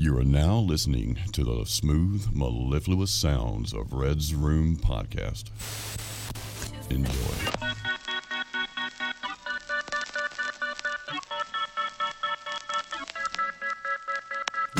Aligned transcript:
You 0.00 0.16
are 0.18 0.24
now 0.24 0.58
listening 0.58 1.18
to 1.32 1.42
the 1.42 1.64
smooth, 1.66 2.28
mellifluous 2.32 3.10
sounds 3.10 3.72
of 3.72 3.92
Red's 3.92 4.32
Room 4.32 4.76
Podcast. 4.76 5.46
Enjoy. 6.90 7.68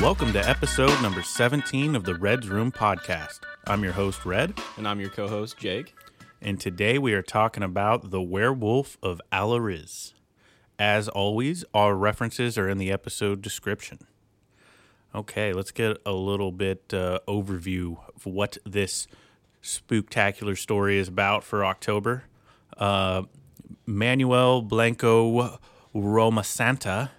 Welcome 0.00 0.32
to 0.32 0.48
episode 0.48 1.00
number 1.02 1.22
17 1.22 1.94
of 1.96 2.04
the 2.04 2.14
Red's 2.14 2.48
Room 2.48 2.70
podcast. 2.70 3.40
I'm 3.66 3.82
your 3.82 3.92
host, 3.92 4.24
Red, 4.24 4.54
And 4.76 4.86
I'm 4.86 5.00
your 5.00 5.10
co 5.10 5.28
host, 5.28 5.56
Jake. 5.58 5.94
and 6.40 6.60
today 6.60 6.98
we 6.98 7.14
are 7.14 7.22
talking 7.22 7.62
about 7.62 8.10
the 8.10 8.22
werewolf 8.22 8.96
of 9.02 9.20
Allariz. 9.32 10.12
As 10.78 11.08
always, 11.08 11.64
our 11.74 11.94
references 11.96 12.56
are 12.56 12.68
in 12.68 12.78
the 12.78 12.92
episode 12.92 13.42
description. 13.42 13.98
Okay, 15.18 15.52
let's 15.52 15.72
get 15.72 15.96
a 16.06 16.12
little 16.12 16.52
bit 16.52 16.94
uh, 16.94 17.18
overview 17.26 17.96
of 18.14 18.24
what 18.24 18.56
this 18.64 19.08
spooktacular 19.60 20.56
story 20.56 20.96
is 20.96 21.08
about 21.08 21.42
for 21.42 21.64
October. 21.64 22.22
Uh, 22.76 23.22
Manuel 23.84 24.62
Blanco 24.62 25.58
Romasanta, 25.92 27.10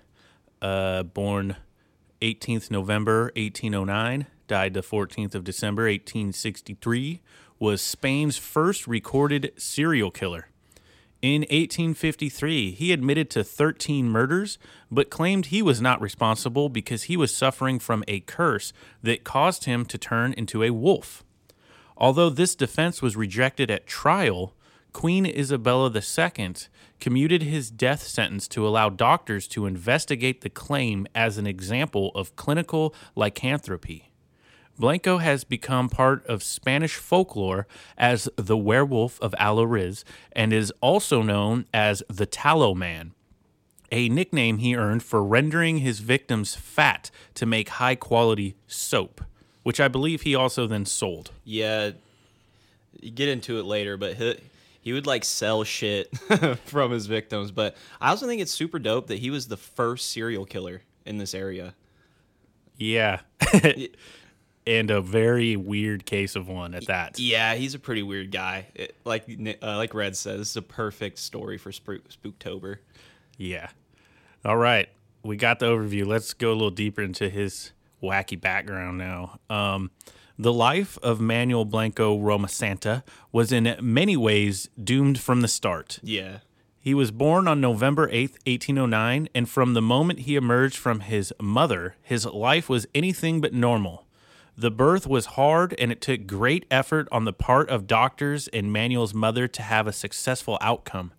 uh, 0.61 1.03
born 1.03 1.57
18th 2.21 2.71
November 2.71 3.33
1809, 3.35 4.27
died 4.47 4.73
the 4.73 4.81
14th 4.81 5.35
of 5.35 5.43
December 5.43 5.83
1863, 5.83 7.19
was 7.59 7.81
Spain's 7.81 8.37
first 8.37 8.87
recorded 8.87 9.51
serial 9.57 10.09
killer. 10.09 10.47
In 11.21 11.41
1853, 11.41 12.71
he 12.71 12.93
admitted 12.93 13.29
to 13.31 13.43
13 13.43 14.09
murders, 14.09 14.57
but 14.89 15.09
claimed 15.09 15.47
he 15.47 15.61
was 15.61 15.81
not 15.81 15.99
responsible 15.99 16.69
because 16.69 17.03
he 17.03 17.17
was 17.17 17.35
suffering 17.35 17.77
from 17.77 18.05
a 18.07 18.21
curse 18.21 18.71
that 19.03 19.25
caused 19.25 19.65
him 19.65 19.83
to 19.87 19.97
turn 19.97 20.31
into 20.33 20.63
a 20.63 20.69
wolf. 20.69 21.25
Although 21.97 22.29
this 22.29 22.55
defense 22.55 23.01
was 23.01 23.17
rejected 23.17 23.69
at 23.69 23.85
trial, 23.85 24.55
Queen 24.93 25.25
Isabella 25.25 25.91
II 25.93 26.55
commuted 27.01 27.43
his 27.43 27.69
death 27.69 28.03
sentence 28.03 28.47
to 28.47 28.65
allow 28.65 28.87
doctors 28.87 29.45
to 29.49 29.65
investigate 29.65 30.39
the 30.39 30.49
claim 30.49 31.05
as 31.13 31.37
an 31.37 31.45
example 31.45 32.11
of 32.15 32.37
clinical 32.37 32.95
lycanthropy. 33.15 34.08
Blanco 34.79 35.17
has 35.17 35.43
become 35.43 35.89
part 35.89 36.25
of 36.25 36.41
Spanish 36.41 36.95
folklore 36.95 37.67
as 37.97 38.29
the 38.37 38.55
werewolf 38.55 39.19
of 39.21 39.35
Allariz 39.37 40.05
and 40.31 40.53
is 40.53 40.71
also 40.79 41.21
known 41.21 41.65
as 41.73 42.01
the 42.07 42.25
Tallow 42.25 42.73
Man, 42.73 43.13
a 43.91 44.07
nickname 44.07 44.59
he 44.59 44.77
earned 44.77 45.03
for 45.03 45.21
rendering 45.21 45.79
his 45.79 45.99
victims 45.99 46.55
fat 46.55 47.11
to 47.33 47.45
make 47.45 47.67
high 47.69 47.95
quality 47.95 48.55
soap, 48.67 49.21
which 49.63 49.81
I 49.81 49.89
believe 49.89 50.21
he 50.21 50.33
also 50.33 50.65
then 50.65 50.85
sold. 50.85 51.31
Yeah, 51.43 51.91
you 53.01 53.11
get 53.11 53.27
into 53.27 53.59
it 53.59 53.63
later, 53.63 53.97
but 53.97 54.13
he, 54.13 54.39
he 54.79 54.93
would 54.93 55.05
like 55.05 55.25
sell 55.25 55.65
shit 55.65 56.17
from 56.65 56.91
his 56.91 57.05
victims. 57.05 57.51
But 57.51 57.75
I 57.99 58.11
also 58.11 58.27
think 58.27 58.41
it's 58.41 58.53
super 58.53 58.79
dope 58.79 59.07
that 59.07 59.19
he 59.19 59.29
was 59.29 59.49
the 59.49 59.57
first 59.57 60.09
serial 60.09 60.45
killer 60.45 60.83
in 61.05 61.17
this 61.17 61.33
area. 61.33 61.75
Yeah. 62.77 63.19
and 64.69 64.91
a 64.91 65.01
very 65.01 65.55
weird 65.55 66.05
case 66.05 66.35
of 66.35 66.47
one 66.47 66.73
at 66.75 66.85
that. 66.87 67.17
Yeah, 67.19 67.55
he's 67.55 67.73
a 67.73 67.79
pretty 67.79 68.03
weird 68.03 68.31
guy. 68.31 68.67
It, 68.75 68.95
like 69.03 69.25
uh, 69.61 69.77
like 69.77 69.93
Red 69.93 70.15
says, 70.15 70.37
this 70.39 70.49
is 70.51 70.57
a 70.57 70.61
perfect 70.61 71.17
story 71.19 71.57
for 71.57 71.71
Spook- 71.71 72.07
Spooktober. 72.09 72.77
Yeah. 73.37 73.69
All 74.45 74.57
right. 74.57 74.87
We 75.23 75.35
got 75.35 75.59
the 75.59 75.65
overview. 75.65 76.05
Let's 76.05 76.33
go 76.33 76.51
a 76.51 76.53
little 76.53 76.69
deeper 76.71 77.01
into 77.01 77.29
his 77.29 77.71
wacky 78.01 78.39
background 78.39 78.97
now. 78.97 79.39
Um, 79.49 79.91
the 80.37 80.53
life 80.53 80.97
of 81.03 81.19
Manuel 81.19 81.65
Blanco 81.65 82.17
Romasanta 82.17 83.03
was 83.31 83.51
in 83.51 83.75
many 83.81 84.15
ways 84.15 84.69
doomed 84.81 85.19
from 85.19 85.41
the 85.41 85.49
start. 85.49 85.99
Yeah, 86.01 86.37
He 86.79 86.93
was 86.93 87.11
born 87.11 87.45
on 87.49 87.59
November 87.59 88.07
8th, 88.07 88.37
1809, 88.47 89.27
and 89.35 89.49
from 89.49 89.73
the 89.73 89.81
moment 89.81 90.19
he 90.19 90.35
emerged 90.37 90.77
from 90.77 91.01
his 91.01 91.33
mother, 91.41 91.95
his 92.01 92.25
life 92.25 92.69
was 92.69 92.87
anything 92.95 93.41
but 93.41 93.53
normal. 93.53 94.05
The 94.59 94.71
birth 94.71 95.07
was 95.07 95.25
hard, 95.37 95.73
and 95.79 95.91
it 95.91 96.01
took 96.01 96.27
great 96.27 96.65
effort 96.69 97.07
on 97.11 97.23
the 97.23 97.31
part 97.31 97.69
of 97.69 97.87
doctors 97.87 98.47
and 98.49 98.73
Manuel's 98.73 99.13
mother 99.13 99.47
to 99.47 99.61
have 99.61 99.87
a 99.87 99.93
successful 99.93 100.57
outcome. 100.59 101.13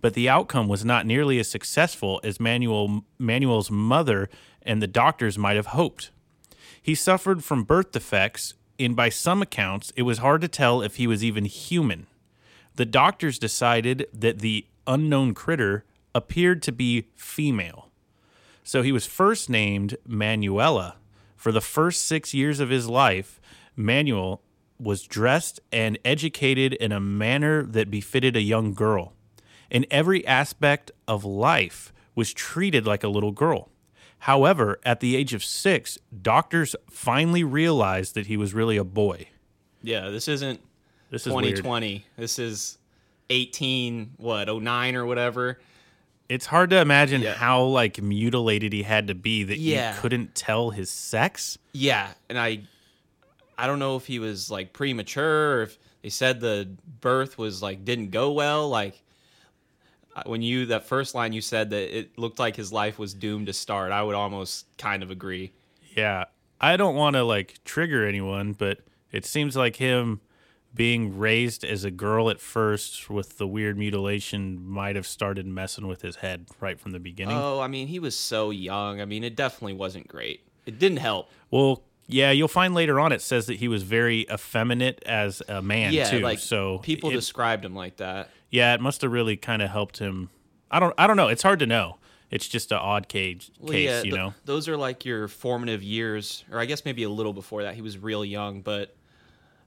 But 0.00 0.14
the 0.14 0.28
outcome 0.28 0.68
was 0.68 0.84
not 0.84 1.06
nearly 1.06 1.38
as 1.38 1.48
successful 1.48 2.20
as 2.22 2.38
Manuel, 2.38 3.04
Manuel's 3.18 3.70
mother 3.70 4.28
and 4.60 4.82
the 4.82 4.86
doctors 4.86 5.38
might 5.38 5.56
have 5.56 5.66
hoped. 5.66 6.10
He 6.82 6.94
suffered 6.94 7.42
from 7.42 7.64
birth 7.64 7.92
defects, 7.92 8.54
and 8.78 8.94
by 8.94 9.08
some 9.08 9.40
accounts, 9.40 9.92
it 9.96 10.02
was 10.02 10.18
hard 10.18 10.40
to 10.42 10.48
tell 10.48 10.82
if 10.82 10.96
he 10.96 11.06
was 11.06 11.24
even 11.24 11.46
human 11.46 12.06
the 12.74 12.86
doctors 12.86 13.38
decided 13.38 14.06
that 14.12 14.38
the 14.38 14.66
unknown 14.86 15.34
critter 15.34 15.84
appeared 16.14 16.62
to 16.62 16.72
be 16.72 17.08
female. 17.14 17.88
So 18.64 18.82
he 18.82 18.92
was 18.92 19.06
first 19.06 19.50
named 19.50 19.96
Manuela. 20.06 20.96
For 21.42 21.50
the 21.50 21.60
first 21.60 22.06
six 22.06 22.32
years 22.32 22.60
of 22.60 22.70
his 22.70 22.88
life, 22.88 23.40
Manuel 23.74 24.42
was 24.78 25.02
dressed 25.02 25.58
and 25.72 25.98
educated 26.04 26.72
in 26.74 26.92
a 26.92 27.00
manner 27.00 27.64
that 27.64 27.90
befitted 27.90 28.36
a 28.36 28.40
young 28.40 28.74
girl. 28.74 29.14
In 29.68 29.84
every 29.90 30.24
aspect 30.24 30.92
of 31.08 31.24
life, 31.24 31.92
was 32.14 32.32
treated 32.32 32.86
like 32.86 33.02
a 33.02 33.08
little 33.08 33.32
girl. 33.32 33.70
However, 34.20 34.78
at 34.84 35.00
the 35.00 35.16
age 35.16 35.34
of 35.34 35.42
six, 35.42 35.98
doctors 36.22 36.76
finally 36.88 37.42
realized 37.42 38.14
that 38.14 38.26
he 38.26 38.36
was 38.36 38.54
really 38.54 38.76
a 38.76 38.84
boy. 38.84 39.26
yeah. 39.82 40.10
This 40.10 40.28
isn't 40.28 40.60
This 41.10 41.26
is 41.26 41.32
weird. 41.32 41.56
2020. 41.56 42.06
This 42.16 42.38
is 42.38 42.78
18 43.30 44.12
what 44.16 44.46
09 44.46 44.94
or 44.94 45.06
whatever. 45.06 45.58
It's 46.32 46.46
hard 46.46 46.70
to 46.70 46.80
imagine 46.80 47.20
Yeah. 47.22 47.34
how 47.34 47.62
like 47.64 48.00
mutilated 48.00 48.72
he 48.72 48.82
had 48.82 49.06
to 49.08 49.14
be 49.14 49.44
that 49.44 49.58
Yeah. 49.58 49.94
you 49.94 50.00
couldn't 50.00 50.34
tell 50.34 50.70
his 50.70 50.88
sex. 50.90 51.58
Yeah, 51.72 52.08
and 52.28 52.38
I 52.38 52.62
I 53.58 53.66
don't 53.66 53.78
know 53.78 53.96
if 53.96 54.06
he 54.06 54.18
was 54.18 54.50
like 54.50 54.72
premature 54.72 55.58
or 55.58 55.62
if 55.64 55.78
they 56.02 56.08
said 56.08 56.40
the 56.40 56.68
birth 57.00 57.36
was 57.38 57.62
like 57.62 57.84
didn't 57.84 58.10
go 58.10 58.32
well 58.32 58.68
like 58.68 59.02
uh, 60.16 60.22
when 60.26 60.42
you 60.42 60.66
that 60.66 60.84
first 60.86 61.14
line 61.14 61.32
you 61.32 61.40
said 61.40 61.70
that 61.70 61.96
it 61.96 62.18
looked 62.18 62.38
like 62.38 62.56
his 62.56 62.72
life 62.72 62.98
was 62.98 63.14
doomed 63.14 63.46
to 63.46 63.52
start. 63.52 63.92
I 63.92 64.02
would 64.02 64.14
almost 64.14 64.66
kind 64.78 65.02
of 65.02 65.10
agree. 65.10 65.52
Yeah. 65.96 66.24
I 66.60 66.76
don't 66.76 66.94
want 66.94 67.14
to 67.16 67.24
like 67.24 67.62
trigger 67.64 68.06
anyone, 68.06 68.52
but 68.52 68.78
it 69.10 69.24
seems 69.26 69.56
like 69.56 69.76
him 69.76 70.20
being 70.74 71.18
raised 71.18 71.64
as 71.64 71.84
a 71.84 71.90
girl 71.90 72.30
at 72.30 72.40
first 72.40 73.10
with 73.10 73.38
the 73.38 73.46
weird 73.46 73.76
mutilation 73.76 74.66
might 74.66 74.96
have 74.96 75.06
started 75.06 75.46
messing 75.46 75.86
with 75.86 76.02
his 76.02 76.16
head 76.16 76.46
right 76.60 76.80
from 76.80 76.92
the 76.92 76.98
beginning. 76.98 77.36
Oh, 77.36 77.60
I 77.60 77.66
mean, 77.68 77.88
he 77.88 77.98
was 77.98 78.16
so 78.16 78.50
young. 78.50 79.00
I 79.00 79.04
mean, 79.04 79.22
it 79.24 79.36
definitely 79.36 79.74
wasn't 79.74 80.08
great. 80.08 80.46
It 80.64 80.78
didn't 80.78 80.98
help. 80.98 81.30
well, 81.50 81.82
yeah, 82.08 82.30
you'll 82.30 82.48
find 82.48 82.74
later 82.74 82.98
on 83.00 83.12
it 83.12 83.22
says 83.22 83.46
that 83.46 83.54
he 83.54 83.68
was 83.68 83.84
very 83.84 84.26
effeminate 84.30 85.02
as 85.06 85.40
a 85.48 85.62
man 85.62 85.92
yeah, 85.92 86.10
too. 86.10 86.18
like 86.18 86.40
so 86.40 86.78
people 86.78 87.10
it, 87.10 87.14
described 87.14 87.64
him 87.64 87.74
like 87.74 87.96
that. 87.98 88.28
yeah, 88.50 88.74
it 88.74 88.80
must 88.80 89.00
have 89.02 89.12
really 89.12 89.36
kind 89.36 89.62
of 89.62 89.70
helped 89.70 89.98
him. 89.98 90.28
I 90.70 90.80
don't 90.80 90.92
I 90.98 91.06
don't 91.06 91.16
know. 91.16 91.28
It's 91.28 91.42
hard 91.44 91.60
to 91.60 91.66
know. 91.66 91.98
It's 92.30 92.48
just 92.48 92.72
an 92.72 92.78
odd 92.78 93.08
cage 93.08 93.50
Well, 93.60 93.72
case, 93.72 93.84
yeah, 93.86 93.98
you 93.98 94.02
th- 94.04 94.14
know. 94.14 94.34
those 94.44 94.68
are 94.68 94.76
like 94.76 95.04
your 95.04 95.28
formative 95.28 95.82
years, 95.82 96.44
or 96.50 96.58
I 96.58 96.64
guess 96.64 96.84
maybe 96.84 97.02
a 97.04 97.08
little 97.08 97.32
before 97.32 97.62
that. 97.62 97.74
He 97.76 97.82
was 97.82 97.96
real 97.96 98.24
young, 98.24 98.62
but 98.62 98.94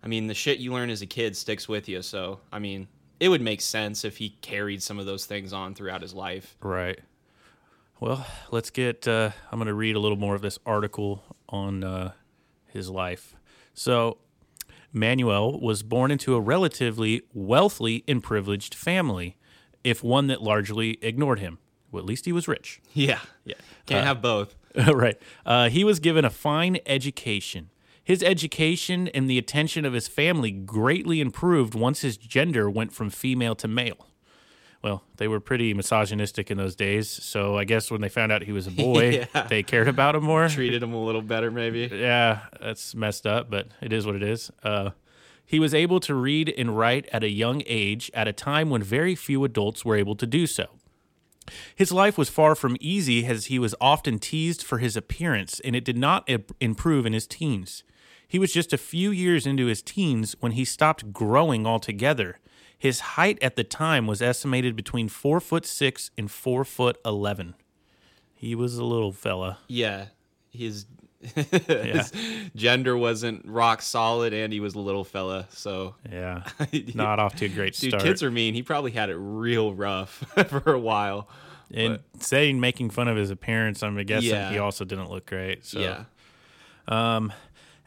I 0.06 0.08
mean, 0.08 0.28
the 0.28 0.36
shit 0.36 0.60
you 0.60 0.72
learn 0.72 0.92
as 0.92 1.02
a 1.02 1.08
kid 1.08 1.36
sticks 1.36 1.68
with 1.68 1.90
you. 1.90 2.04
So, 2.04 2.40
I 2.54 2.60
mean, 2.60 2.88
it 3.20 3.30
would 3.30 3.42
make 3.42 3.60
sense 3.60 4.06
if 4.06 4.18
he 4.18 4.30
carried 4.42 4.84
some 4.84 5.00
of 5.00 5.08
those 5.08 5.26
things 5.26 5.52
on 5.52 5.74
throughout 5.74 6.04
his 6.04 6.14
life. 6.14 6.56
Right. 6.62 7.00
Well, 8.00 8.26
let's 8.52 8.70
get. 8.70 9.08
Uh, 9.08 9.32
I'm 9.52 9.58
going 9.58 9.68
to 9.68 9.74
read 9.74 9.96
a 9.96 10.00
little 10.00 10.18
more 10.18 10.36
of 10.36 10.42
this 10.42 10.60
article 10.66 11.24
on 11.50 11.84
uh, 11.84 12.12
his 12.68 12.90
life. 12.90 13.36
So, 13.74 14.20
Manuel 14.94 15.60
was 15.60 15.82
born 15.82 16.12
into 16.12 16.36
a 16.36 16.40
relatively 16.40 17.24
wealthy 17.34 18.04
and 18.08 18.22
privileged 18.22 18.76
family, 18.76 19.38
if 19.84 20.04
one 20.04 20.28
that 20.28 20.42
largely 20.42 21.00
ignored 21.02 21.40
him. 21.40 21.58
Well, 21.92 22.02
at 22.02 22.06
least 22.06 22.26
he 22.26 22.32
was 22.32 22.48
rich. 22.48 22.80
Yeah, 22.94 23.20
yeah, 23.44 23.56
can't 23.86 24.06
have 24.06 24.22
both. 24.22 24.56
right. 24.88 25.20
Uh, 25.46 25.70
he 25.70 25.84
was 25.84 26.00
given 26.00 26.26
a 26.26 26.30
fine 26.30 26.78
education. 26.86 27.70
His 28.06 28.22
education 28.24 29.08
and 29.10 29.28
the 29.30 29.38
attention 29.40 29.84
of 29.84 29.92
his 29.94 30.08
family 30.08 30.52
greatly 30.52 31.20
improved 31.20 31.74
once 31.76 32.02
his 32.02 32.16
gender 32.18 32.70
went 32.70 32.94
from 32.94 33.10
female 33.10 33.56
to 33.56 33.68
male. 33.68 34.08
Well, 34.84 35.02
they 35.18 35.28
were 35.28 35.40
pretty 35.40 35.74
misogynistic 35.74 36.52
in 36.52 36.58
those 36.60 36.76
days, 36.76 37.10
so 37.10 37.58
I 37.58 37.64
guess 37.64 37.90
when 37.90 38.02
they 38.02 38.10
found 38.10 38.32
out 38.32 38.44
he 38.44 38.52
was 38.52 38.68
a 38.68 38.72
boy, 38.88 39.28
Yeah. 39.34 39.48
they 39.48 39.64
cared 39.64 39.88
about 39.88 40.14
him 40.16 40.24
more. 40.24 40.48
Treated 40.48 40.84
him 40.84 40.94
a 40.94 41.04
little 41.04 41.24
better, 41.24 41.50
maybe. 41.50 41.90
Yeah, 41.92 42.42
that's 42.62 42.94
messed 42.94 43.26
up, 43.26 43.50
but 43.50 43.70
it 43.82 43.92
is 43.92 44.06
what 44.06 44.16
it 44.16 44.22
is. 44.22 44.52
Uh, 44.62 44.92
he 45.44 45.60
was 45.60 45.74
able 45.74 46.00
to 46.02 46.14
read 46.14 46.54
and 46.56 46.78
write 46.78 47.10
at 47.12 47.24
a 47.24 47.30
young 47.30 47.64
age 47.66 48.12
at 48.14 48.28
a 48.28 48.34
time 48.34 48.70
when 48.70 48.84
very 48.84 49.16
few 49.16 49.44
adults 49.44 49.84
were 49.84 49.96
able 49.96 50.16
to 50.16 50.28
do 50.28 50.46
so. 50.46 50.68
His 51.76 51.92
life 51.92 52.18
was 52.18 52.30
far 52.30 52.54
from 52.56 52.78
easy 52.80 53.26
as 53.26 53.46
he 53.48 53.58
was 53.58 53.74
often 53.82 54.20
teased 54.20 54.62
for 54.64 54.78
his 54.80 54.96
appearance, 54.96 55.60
and 55.62 55.76
it 55.76 55.84
did 55.86 55.98
not 55.98 56.30
improve 56.60 57.06
in 57.08 57.14
his 57.14 57.26
teens. 57.28 57.84
He 58.28 58.40
was 58.40 58.52
just 58.52 58.74
a 58.74 58.78
few 58.78 59.12
years 59.12 59.46
into 59.46 59.66
his 59.68 59.82
teens 59.82 60.36
when 60.40 60.54
he 60.54 60.66
stopped 60.66 61.14
growing 61.14 61.66
altogether. 61.66 62.40
His 62.78 63.00
height 63.00 63.38
at 63.42 63.56
the 63.56 63.64
time 63.64 64.06
was 64.08 64.22
estimated 64.22 64.76
between 64.76 65.08
four 65.10 65.40
foot 65.40 65.66
six 65.66 66.12
and 66.18 66.30
four 66.30 66.64
foot 66.66 66.98
eleven. 67.06 67.56
He 68.34 68.54
was 68.56 68.78
a 68.78 68.84
little 68.84 69.12
fella. 69.14 69.60
Yeah, 69.68 70.08
his, 70.52 70.86
his 71.36 72.12
gender 72.56 72.96
wasn't 72.98 73.46
rock 73.46 73.82
solid, 73.82 74.34
and 74.34 74.52
he 74.52 74.60
was 74.60 74.76
a 74.76 74.80
little 74.80 75.04
fella. 75.06 75.48
So, 75.50 75.96
Yeah, 76.12 76.44
not 76.94 77.20
off 77.20 77.36
to 77.38 77.46
a 77.46 77.50
great 77.50 77.76
start. 77.76 77.92
dude, 77.94 78.02
kids 78.02 78.22
are 78.24 78.30
mean. 78.32 78.54
He 78.54 78.62
probably 78.62 78.92
had 78.92 79.10
it 79.10 79.16
real 79.16 79.74
rough 79.74 80.10
for 80.50 80.74
a 80.74 80.80
while. 80.80 81.30
and 81.74 82.00
saying 82.20 82.60
making 82.60 82.90
fun 82.92 83.08
of 83.08 83.18
his 83.18 83.32
appearance, 83.32 83.82
I'm 83.82 83.96
guessing 84.04 84.30
Yeah. 84.30 84.52
he 84.52 84.60
also 84.60 84.84
didn't 84.86 85.10
look 85.10 85.26
great. 85.26 85.66
So. 85.66 85.80
Yeah, 85.80 86.04
um, 86.88 87.34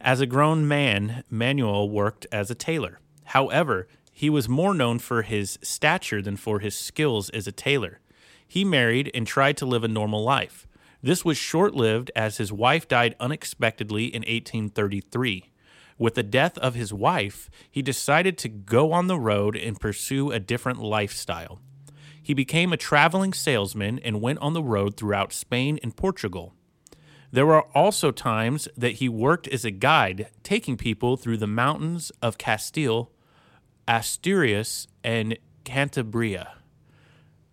As 0.01 0.21
a 0.21 0.27
grown 0.27 0.67
man, 0.69 1.25
Manuel 1.29 1.91
worked 1.91 2.27
as 2.31 2.51
a 2.51 2.55
tailor. 2.55 3.01
However, 3.25 3.89
he 4.13 4.31
was 4.31 4.49
more 4.49 4.73
known 4.73 4.99
for 5.01 5.23
his 5.23 5.59
stature 5.63 6.23
than 6.23 6.37
for 6.37 6.61
his 6.61 6.77
skills 6.77 7.31
as 7.31 7.47
a 7.47 7.53
tailor. 7.53 8.01
He 8.47 8.65
married 8.65 9.11
and 9.13 9.27
tried 9.27 9.57
to 9.59 9.67
live 9.67 9.85
a 9.85 9.89
normal 9.89 10.23
life. 10.23 10.67
This 11.03 11.25
was 11.25 11.37
short 11.37 11.75
lived 11.75 12.11
as 12.17 12.39
his 12.39 12.53
wife 12.53 12.89
died 12.89 13.17
unexpectedly 13.21 14.07
in 14.07 14.23
1833. 14.23 15.51
With 15.99 16.15
the 16.15 16.23
death 16.23 16.57
of 16.59 16.75
his 16.75 16.93
wife, 16.93 17.51
he 17.69 17.83
decided 17.83 18.39
to 18.39 18.49
go 18.49 18.93
on 18.93 19.09
the 19.09 19.19
road 19.19 19.57
and 19.57 19.81
pursue 19.81 20.31
a 20.31 20.41
different 20.41 20.81
lifestyle. 20.81 21.61
He 22.23 22.35
became 22.35 22.73
a 22.73 22.77
traveling 22.77 23.33
salesman 23.33 23.99
and 24.01 24.21
went 24.21 24.39
on 24.39 24.53
the 24.53 24.63
road 24.63 24.97
throughout 24.97 25.33
Spain 25.33 25.79
and 25.83 25.97
Portugal. 25.97 26.55
There 27.31 27.47
were 27.47 27.63
also 27.77 28.11
times 28.11 28.69
that 28.77 28.93
he 28.93 29.09
worked 29.09 29.49
as 29.49 29.65
a 29.65 29.71
guide, 29.71 30.29
taking 30.43 30.77
people 30.77 31.17
through 31.17 31.37
the 31.37 31.47
mountains 31.47 32.11
of 32.23 32.39
Castile, 32.39 33.11
Asturias, 33.87 34.89
and 35.05 35.39
Cantabria. 35.65 36.49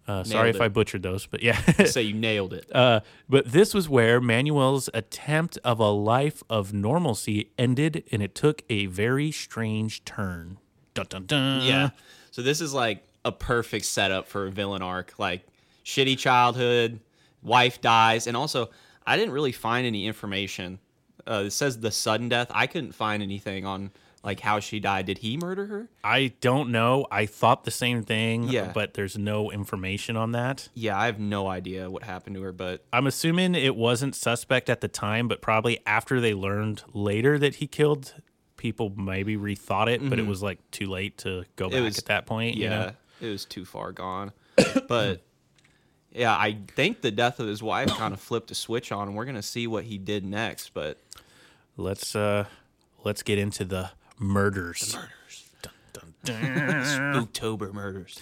Uh, 0.08 0.24
sorry 0.24 0.46
Nailed 0.46 0.56
if. 0.56 0.62
I 0.62 0.68
butchered 0.68 1.04
those, 1.04 1.26
but 1.26 1.42
yeah. 1.42 1.60
say 1.86 2.04
you 2.04 2.14
nailed 2.14 2.54
it. 2.54 2.68
uh, 2.76 3.00
but 3.28 3.52
this 3.52 3.74
was 3.74 3.90
where 3.90 4.22
Manuel's 4.22 4.90
attempt 4.94 5.58
of 5.64 5.80
a 5.80 5.90
life 5.90 6.44
of 6.50 6.74
normalcy 6.74 7.52
ended, 7.58 8.04
and 8.12 8.22
it 8.22 8.36
took 8.36 8.62
a 8.70 8.86
very 8.86 9.32
strange 9.32 10.06
turn. 10.06 10.60
Dun, 10.94 11.08
dun, 11.10 11.26
dun. 11.26 11.62
Yeah. 11.64 11.90
So 12.32 12.44
this 12.44 12.62
is 12.62 12.74
like 12.74 13.04
a 13.26 13.32
perfect 13.32 13.86
setup 13.86 14.28
for 14.28 14.46
a 14.46 14.52
villain 14.52 14.84
arc. 14.84 15.18
Like 15.18 15.46
shitty 15.84 16.20
childhood, 16.20 17.00
wife 17.42 17.82
dies, 17.82 18.28
and 18.28 18.38
also 18.38 18.70
I 19.08 19.18
didn't 19.18 19.34
really 19.34 19.52
find 19.52 19.86
any 19.86 20.08
information. 20.08 20.80
Uh, 21.28 21.44
it 21.48 21.52
says 21.52 21.80
the 21.80 21.92
sudden 21.92 22.30
death. 22.30 22.48
I 22.52 22.68
couldn't 22.68 22.94
find 22.94 23.22
anything 23.24 23.66
on 23.66 23.92
like 24.24 24.40
how 24.40 24.60
she 24.60 24.80
died. 24.80 25.06
Did 25.06 25.20
he 25.20 25.38
murder 25.38 25.68
her? 25.68 25.90
I 26.04 26.34
don't 26.42 26.72
know. 26.72 27.06
I 27.12 27.26
thought 27.28 27.64
the 27.64 27.72
same 27.72 28.02
thing, 28.04 28.44
Yeah. 28.50 28.72
but 28.74 28.96
there's 28.96 29.18
no 29.18 29.52
information 29.52 30.18
on 30.18 30.32
that. 30.32 30.70
Yeah, 30.74 30.98
I 31.00 31.06
have 31.06 31.20
no 31.20 31.48
idea 31.48 31.90
what 31.92 32.02
happened 32.04 32.36
to 32.36 32.42
her, 32.42 32.52
but 32.52 32.84
I'm 32.92 33.06
assuming 33.06 33.54
it 33.54 33.76
wasn't 33.76 34.16
suspect 34.16 34.70
at 34.70 34.82
the 34.82 34.88
time, 34.88 35.28
but 35.28 35.42
probably 35.42 35.80
after 35.86 36.20
they 36.20 36.34
learned 36.34 36.84
later 36.94 37.38
that 37.38 37.56
he 37.56 37.68
killed 37.68 38.16
people, 38.58 38.92
maybe 38.98 39.38
rethought 39.38 39.88
it, 39.90 40.08
but 40.10 40.18
it 40.18 40.26
was 40.26 40.42
like 40.42 40.60
too 40.72 40.88
late 40.88 41.20
to 41.20 41.44
go 41.56 41.70
back 41.70 41.76
Mm-hmm. 41.76 41.86
was- 41.86 41.98
at 42.00 42.06
that 42.06 42.26
point. 42.26 42.58
yeah, 42.58 42.64
you 42.64 42.70
know? 42.70 42.92
it 43.22 43.32
was 43.32 43.46
too 43.46 43.64
far 43.66 43.92
gone. 43.92 44.32
but 44.88 45.22
yeah, 46.16 46.34
I 46.34 46.58
think 46.76 47.02
the 47.02 47.12
death 47.12 47.40
of 47.40 47.48
his 47.48 47.62
wife 47.62 47.90
kind 47.90 48.14
of 48.14 48.20
flipped 48.20 48.50
a 48.52 48.56
switch 48.56 48.92
on, 48.92 49.10
and 49.10 49.18
we're 49.18 49.26
gonna 49.26 49.42
see 49.44 49.68
what 49.68 49.84
he 49.84 49.98
did 49.98 50.26
next. 50.26 50.74
But 50.74 50.98
let's 51.78 52.16
uh, 52.16 52.46
let's 53.04 53.22
get 53.22 53.38
into 53.38 53.66
the 53.66 53.92
murders. 54.18 54.94
The 54.94 54.98
murders. 54.98 55.50
Dun, 55.62 55.74
dun, 55.94 56.14
dun. 56.24 57.28
Spooktober 57.28 57.74
murders. 57.74 58.20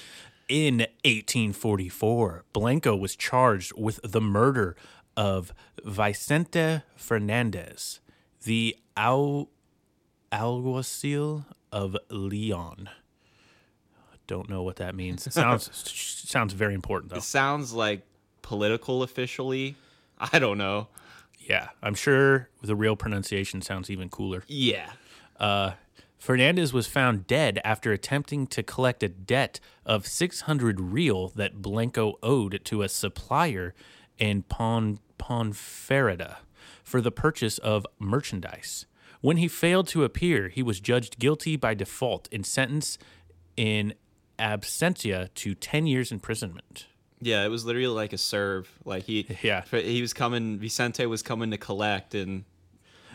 In 0.50 0.80
1844, 1.06 2.44
Blanco 2.52 2.96
was 2.96 3.16
charged 3.16 3.72
with 3.78 4.00
the 4.04 4.22
murder 4.22 4.76
of 5.16 5.54
Vicente 5.84 6.82
Fernandez, 6.96 8.00
the 8.44 8.76
al- 8.98 9.50
alguacil 10.32 11.46
of 11.72 11.96
Leon. 12.10 12.90
Don't 14.28 14.50
know 14.50 14.64
what 14.64 14.78
that 14.78 14.96
means. 14.96 15.28
It 15.28 15.34
sounds 15.34 15.70
sounds 16.28 16.54
very 16.54 16.74
important 16.74 17.12
though. 17.12 17.18
It 17.18 17.24
sounds 17.24 17.74
like 17.74 18.02
political 18.42 19.04
officially. 19.04 19.76
I 20.20 20.40
don't 20.40 20.58
know. 20.58 20.88
Yeah, 21.40 21.70
I'm 21.82 21.96
sure 21.96 22.50
the 22.62 22.76
real 22.76 22.96
pronunciation 22.96 23.62
sounds 23.62 23.90
even 23.90 24.10
cooler. 24.10 24.44
Yeah. 24.48 24.92
Uh, 25.38 25.72
Fernandez 26.18 26.72
was 26.72 26.88
found 26.88 27.28
dead 27.28 27.60
after 27.66 27.92
attempting 27.92 28.48
to 28.48 28.64
collect 28.64 29.04
a 29.04 29.10
debt 29.10 29.60
of 29.86 30.08
600 30.08 30.80
real 30.80 31.28
that 31.30 31.62
Blanco 31.62 32.18
owed 32.24 32.62
to 32.64 32.82
a 32.82 32.88
supplier 32.88 33.74
in 34.18 34.44
Pon 34.44 35.00
Ponferrada 35.20 36.38
for 36.82 37.02
the 37.02 37.12
purchase 37.12 37.58
of 37.58 37.86
merchandise. 38.00 38.86
When 39.20 39.38
he 39.38 39.50
failed 39.50 39.88
to 39.90 40.06
appear, 40.06 40.48
he 40.48 40.64
was 40.64 40.80
judged 40.80 41.20
guilty 41.20 41.58
by 41.58 41.74
default 41.74 42.30
and 42.32 42.46
sentenced 42.46 43.02
in 43.58 43.94
absentia 44.44 45.34
to 45.36 45.56
10 45.56 45.88
years 45.88 46.12
imprisonment. 46.12 46.88
Yeah, 47.22 47.46
it 47.46 47.48
was 47.50 47.64
literally 47.66 47.88
like 47.88 48.12
a 48.14 48.18
serve. 48.18 48.70
Like 48.86 49.04
he 49.04 49.26
Yeah. 49.42 49.64
he 49.72 50.02
was 50.02 50.14
coming 50.14 50.60
Vicente 50.60 51.06
was 51.06 51.22
coming 51.24 51.52
to 51.52 51.58
collect 51.58 52.14
and 52.16 52.44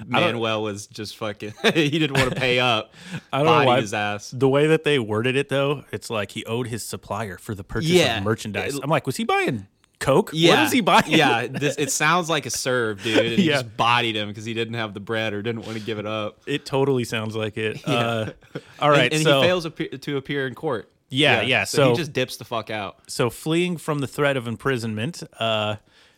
Manuel 0.07 0.63
was 0.63 0.87
just 0.87 1.17
fucking 1.17 1.53
he 1.75 1.91
didn't 1.91 2.17
want 2.17 2.31
to 2.33 2.37
pay 2.41 2.59
up. 2.75 2.95
I 3.33 3.43
don't 3.43 3.47
know 3.61 3.67
why- 3.67 3.81
his 3.81 3.93
ass. 3.93 4.31
The 4.31 4.49
way 4.49 4.69
that 4.69 4.85
they 4.85 4.99
worded 4.99 5.37
it, 5.37 5.49
though, 5.49 5.85
it's 5.93 6.09
like 6.09 6.31
he 6.33 6.45
owed 6.47 6.69
his 6.69 6.85
supplier 6.87 7.37
for 7.37 7.55
the 7.55 7.65
purchase 7.65 7.91
Yeah. 7.91 8.19
of 8.19 8.25
merchandise. 8.25 8.77
It- 8.77 8.81
I'm 8.85 8.91
like, 8.91 9.07
was 9.07 9.17
he 9.17 9.25
buying 9.25 9.67
Coke? 9.99 10.31
Yeah. 10.33 10.55
What 10.55 10.67
is 10.67 10.73
he 10.73 10.81
buying? 10.81 11.03
Yeah, 11.09 11.49
this 11.49 11.75
it 11.77 11.91
sounds 11.91 12.31
like 12.31 12.47
a 12.47 12.51
serve, 12.51 13.03
dude. 13.03 13.19
And 13.19 13.29
he 13.35 13.49
Yeah. 13.49 13.55
just 13.63 13.77
bodied 13.77 14.15
him 14.15 14.29
because 14.29 14.45
he 14.45 14.55
didn't 14.55 14.75
have 14.75 14.95
the 14.95 15.01
bread 15.01 15.35
or 15.35 15.43
didn't 15.43 15.63
want 15.67 15.77
to 15.77 15.85
give 15.85 15.99
it 15.99 16.07
up. 16.07 16.39
It 16.47 16.65
totally 16.65 17.03
sounds 17.05 17.35
like 17.35 17.57
it. 17.59 17.87
Uh, 17.87 18.33
all 18.79 18.91
right, 18.91 19.13
and, 19.13 19.15
and 19.15 19.23
so 19.25 19.41
he 19.43 19.47
fails 19.49 19.67
to 20.01 20.17
appear 20.17 20.47
in 20.47 20.55
court. 20.55 20.89
Yeah, 21.11 21.41
yeah, 21.43 21.65
So, 21.65 21.77
so- 21.77 21.91
he 21.93 21.97
just 21.97 22.13
dips 22.13 22.37
the 22.37 22.45
fuck 22.45 22.71
out. 22.71 22.99
so 23.11 23.31
fleeing 23.31 23.77
from 23.79 24.01
the 24.01 24.07
threat 24.07 24.37
of 24.37 24.47
imprisonment, 24.47 25.23
uh, 25.41 25.77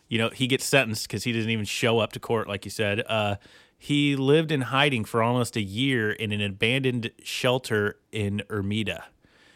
you 0.08 0.18
know, 0.18 0.30
he 0.30 0.46
gets 0.48 0.64
sentenced 0.66 1.06
because 1.06 1.22
he 1.24 1.32
doesn't 1.32 1.50
even 1.50 1.64
show 1.64 2.00
up 2.00 2.12
to 2.12 2.20
court, 2.20 2.48
like 2.48 2.64
you 2.64 2.70
said. 2.70 3.02
Uh, 3.08 3.36
he 3.78 4.16
lived 4.16 4.50
in 4.50 4.62
hiding 4.62 5.04
for 5.04 5.22
almost 5.22 5.56
a 5.56 5.62
year 5.62 6.10
in 6.10 6.32
an 6.32 6.40
abandoned 6.40 7.12
shelter 7.22 7.98
in 8.10 8.42
Ermita. 8.48 9.04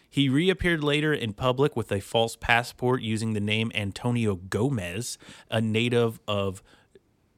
He 0.09 0.29
reappeared 0.29 0.85
later 0.85 1.13
in 1.13 1.33
public 1.33 1.75
with 1.75 1.91
a 1.91 1.99
false 2.01 2.37
passport 2.37 3.03
using 3.03 3.33
the 3.33 3.41
name 3.41 3.73
Antonio 3.75 4.37
Gomez, 4.37 5.19
a 5.51 5.61
native 5.61 6.21
of 6.29 6.63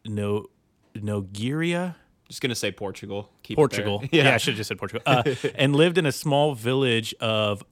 no 0.05 0.47
Nogueira. 0.95 1.95
Just 2.29 2.41
gonna 2.41 2.55
say 2.55 2.71
Portugal. 2.73 3.31
Keep. 3.43 3.57
Portugal. 3.57 4.05
Yeah. 4.13 4.35
I 4.35 4.37
should 4.37 4.53
have 4.53 4.59
just 4.59 4.69
said 4.69 4.79
Portugal. 4.79 5.03
Uh, 5.07 5.23
and 5.55 5.75
lived 5.75 5.97
in 5.97 6.07
a 6.07 6.13
small 6.13 6.55
village 6.55 7.15
of 7.21 7.65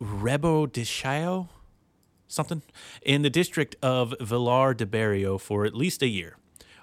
Rebo 0.00 0.70
de 0.70 0.84
Chao, 0.84 1.48
something, 2.26 2.62
in 3.02 3.22
the 3.22 3.30
district 3.30 3.76
of 3.82 4.14
Vilar 4.20 4.74
de 4.74 4.86
Barrio 4.86 5.38
for 5.38 5.64
at 5.64 5.74
least 5.74 6.02
a 6.02 6.08
year. 6.08 6.36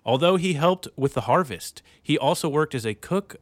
Although 0.06 0.36
he 0.38 0.54
helped 0.54 0.88
with 0.96 1.14
the 1.14 1.22
harvest, 1.22 1.82
he 2.02 2.18
also 2.18 2.50
worked 2.50 2.74
as 2.74 2.86
a 2.86 2.94
cook, 2.96 3.36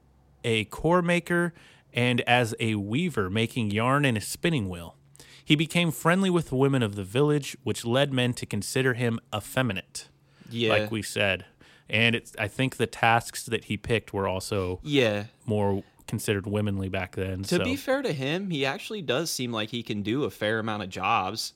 a 0.44 0.66
core 0.66 1.02
maker, 1.02 1.54
and 1.94 2.22
as 2.22 2.54
a 2.60 2.76
weaver, 2.76 3.30
making 3.30 3.72
yarn 3.72 4.06
and 4.06 4.18
a 4.18 4.22
spinning 4.22 4.68
wheel. 4.70 4.96
He 5.44 5.56
became 5.56 5.92
friendly 5.92 6.30
with 6.30 6.50
the 6.50 6.56
women 6.56 6.84
of 6.84 6.96
the 6.96 7.04
village, 7.04 7.58
which 7.64 7.86
led 7.86 8.14
men 8.14 8.34
to 8.34 8.46
consider 8.46 8.94
him 8.94 9.20
effeminate, 9.34 10.10
Yeah. 10.50 10.70
like 10.70 10.92
we 10.92 11.02
said. 11.02 11.46
And 11.90 12.16
it's, 12.16 12.34
I 12.38 12.48
think 12.48 12.76
the 12.78 12.86
tasks 12.86 13.44
that 13.46 13.66
he 13.66 13.76
picked 13.78 14.14
were 14.14 14.28
also 14.28 14.80
yeah. 14.84 15.26
more 15.48 15.84
considered 16.10 16.46
womanly 16.48 16.90
back 16.90 17.16
then. 17.16 17.44
To 17.44 17.58
so. 17.58 17.64
be 17.64 17.76
fair 17.78 18.02
to 18.02 18.12
him, 18.12 18.50
he 18.50 18.66
actually 18.66 19.02
does 19.02 19.32
seem 19.32 19.52
like 19.54 19.70
he 19.70 19.84
can 19.84 20.02
do 20.02 20.26
a 20.26 20.30
fair 20.30 20.60
amount 20.60 20.84
of 20.84 20.90
jobs. 20.90 21.54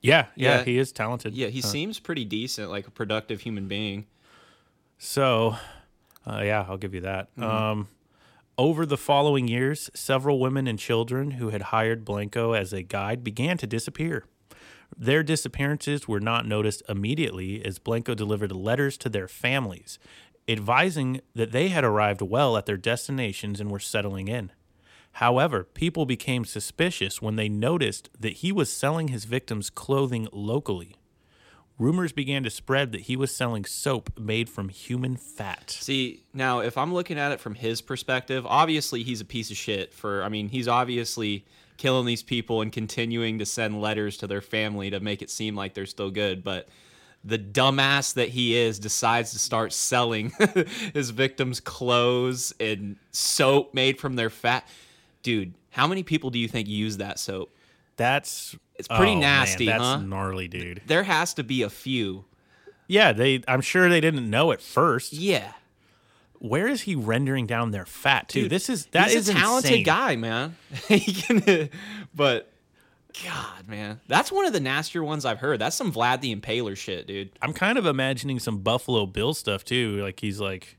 yeah, 0.00 0.26
yeah, 0.36 0.58
Yeah. 0.58 0.64
he 0.64 0.78
is 0.78 0.92
talented. 0.92 1.34
Yeah, 1.34 1.48
he 1.48 1.60
seems 1.60 1.98
pretty 1.98 2.24
decent, 2.24 2.70
like 2.70 2.86
a 2.86 2.90
productive 2.90 3.40
human 3.40 3.66
being. 3.68 4.06
So, 4.96 5.56
uh, 6.26 6.40
yeah, 6.44 6.64
I'll 6.68 6.76
give 6.78 6.94
you 6.94 7.00
that. 7.02 7.28
Um, 7.36 7.88
over 8.56 8.84
the 8.86 8.96
following 8.96 9.46
years, 9.48 9.90
several 9.94 10.40
women 10.40 10.66
and 10.66 10.78
children 10.78 11.32
who 11.32 11.50
had 11.50 11.62
hired 11.62 12.04
Blanco 12.04 12.52
as 12.52 12.72
a 12.72 12.82
guide 12.82 13.22
began 13.22 13.58
to 13.58 13.66
disappear. 13.66 14.24
Their 14.96 15.22
disappearances 15.22 16.08
were 16.08 16.18
not 16.20 16.46
noticed 16.46 16.82
immediately 16.88 17.64
as 17.64 17.78
Blanco 17.78 18.14
delivered 18.14 18.50
letters 18.52 18.96
to 18.98 19.08
their 19.08 19.28
families, 19.28 19.98
advising 20.48 21.20
that 21.34 21.52
they 21.52 21.68
had 21.68 21.84
arrived 21.84 22.22
well 22.22 22.56
at 22.56 22.66
their 22.66 22.76
destinations 22.76 23.60
and 23.60 23.70
were 23.70 23.78
settling 23.78 24.28
in. 24.28 24.50
However, 25.12 25.64
people 25.64 26.06
became 26.06 26.44
suspicious 26.44 27.20
when 27.20 27.36
they 27.36 27.48
noticed 27.48 28.08
that 28.18 28.34
he 28.34 28.52
was 28.52 28.72
selling 28.72 29.08
his 29.08 29.24
victims 29.24 29.68
clothing 29.68 30.28
locally. 30.32 30.94
Rumors 31.78 32.12
began 32.12 32.42
to 32.42 32.50
spread 32.50 32.92
that 32.92 33.02
he 33.02 33.16
was 33.16 33.34
selling 33.34 33.64
soap 33.64 34.18
made 34.18 34.48
from 34.48 34.68
human 34.68 35.16
fat. 35.16 35.70
See, 35.70 36.24
now 36.34 36.60
if 36.60 36.76
I'm 36.76 36.92
looking 36.92 37.18
at 37.18 37.30
it 37.30 37.40
from 37.40 37.54
his 37.54 37.80
perspective, 37.80 38.44
obviously 38.46 39.04
he's 39.04 39.20
a 39.20 39.24
piece 39.24 39.50
of 39.50 39.56
shit 39.56 39.94
for 39.94 40.24
I 40.24 40.28
mean, 40.28 40.48
he's 40.48 40.66
obviously 40.66 41.44
killing 41.76 42.06
these 42.06 42.22
people 42.24 42.62
and 42.62 42.72
continuing 42.72 43.38
to 43.38 43.46
send 43.46 43.80
letters 43.80 44.16
to 44.18 44.26
their 44.26 44.40
family 44.40 44.90
to 44.90 44.98
make 44.98 45.22
it 45.22 45.30
seem 45.30 45.54
like 45.54 45.74
they're 45.74 45.86
still 45.86 46.10
good, 46.10 46.42
but 46.42 46.68
the 47.24 47.38
dumbass 47.38 48.14
that 48.14 48.30
he 48.30 48.56
is 48.56 48.78
decides 48.78 49.32
to 49.32 49.38
start 49.38 49.72
selling 49.72 50.32
his 50.94 51.10
victims 51.10 51.60
clothes 51.60 52.52
and 52.60 52.96
soap 53.10 53.74
made 53.74 53.98
from 53.98 54.16
their 54.16 54.30
fat. 54.30 54.66
Dude, 55.22 55.54
how 55.70 55.86
many 55.86 56.02
people 56.02 56.30
do 56.30 56.38
you 56.38 56.48
think 56.48 56.68
use 56.68 56.96
that 56.98 57.18
soap? 57.18 57.54
That's 57.96 58.56
It's 58.76 58.88
pretty 58.88 59.12
oh, 59.12 59.14
man, 59.14 59.20
nasty, 59.20 59.66
that's 59.66 59.82
huh? 59.82 59.98
gnarly, 59.98 60.48
dude. 60.48 60.82
There 60.86 61.02
has 61.02 61.34
to 61.34 61.44
be 61.44 61.62
a 61.62 61.70
few. 61.70 62.24
Yeah, 62.86 63.12
they. 63.12 63.42
I'm 63.46 63.60
sure 63.60 63.88
they 63.88 64.00
didn't 64.00 64.28
know 64.30 64.52
at 64.52 64.62
first. 64.62 65.12
Yeah. 65.12 65.52
Where 66.38 66.68
is 66.68 66.82
he 66.82 66.94
rendering 66.94 67.46
down 67.46 67.72
their 67.72 67.84
fat 67.84 68.28
too? 68.28 68.42
Dude, 68.42 68.50
this 68.50 68.70
is 68.70 68.86
that 68.86 69.08
he's 69.08 69.16
is 69.16 69.28
a 69.30 69.34
talented 69.34 69.72
insane. 69.72 69.84
guy, 69.84 70.16
man. 70.16 70.56
he 70.88 71.12
can, 71.12 71.68
but 72.14 72.50
God, 73.24 73.66
man, 73.66 74.00
that's 74.06 74.30
one 74.30 74.44
of 74.44 74.52
the 74.52 74.60
nastier 74.60 75.02
ones 75.02 75.24
I've 75.24 75.38
heard. 75.38 75.58
That's 75.58 75.74
some 75.74 75.92
Vlad 75.92 76.20
the 76.20 76.34
Impaler 76.34 76.76
shit, 76.76 77.06
dude. 77.06 77.30
I'm 77.42 77.52
kind 77.52 77.78
of 77.78 77.86
imagining 77.86 78.38
some 78.38 78.58
Buffalo 78.58 79.06
Bill 79.06 79.34
stuff 79.34 79.64
too. 79.64 80.02
Like 80.02 80.20
he's 80.20 80.40
like, 80.40 80.76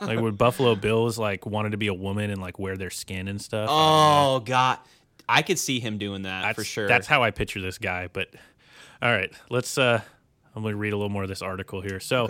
like 0.00 0.20
when 0.20 0.34
Buffalo 0.34 0.74
Bills 0.74 1.18
like 1.18 1.46
wanted 1.46 1.72
to 1.72 1.76
be 1.76 1.86
a 1.88 1.94
woman 1.94 2.30
and 2.30 2.40
like 2.40 2.58
wear 2.58 2.76
their 2.76 2.90
skin 2.90 3.28
and 3.28 3.40
stuff. 3.40 3.68
Oh 3.70 4.40
God, 4.40 4.78
I 5.28 5.42
could 5.42 5.58
see 5.58 5.80
him 5.80 5.98
doing 5.98 6.22
that 6.22 6.42
that's, 6.42 6.56
for 6.56 6.64
sure. 6.64 6.88
That's 6.88 7.06
how 7.06 7.22
I 7.22 7.30
picture 7.30 7.60
this 7.60 7.78
guy. 7.78 8.08
But 8.12 8.28
all 9.00 9.12
right, 9.12 9.32
let's. 9.50 9.78
uh 9.78 10.00
I'm 10.54 10.62
going 10.62 10.72
to 10.72 10.78
read 10.78 10.92
a 10.92 10.96
little 10.96 11.10
more 11.10 11.24
of 11.24 11.28
this 11.28 11.42
article 11.42 11.80
here. 11.80 12.00
So, 12.00 12.26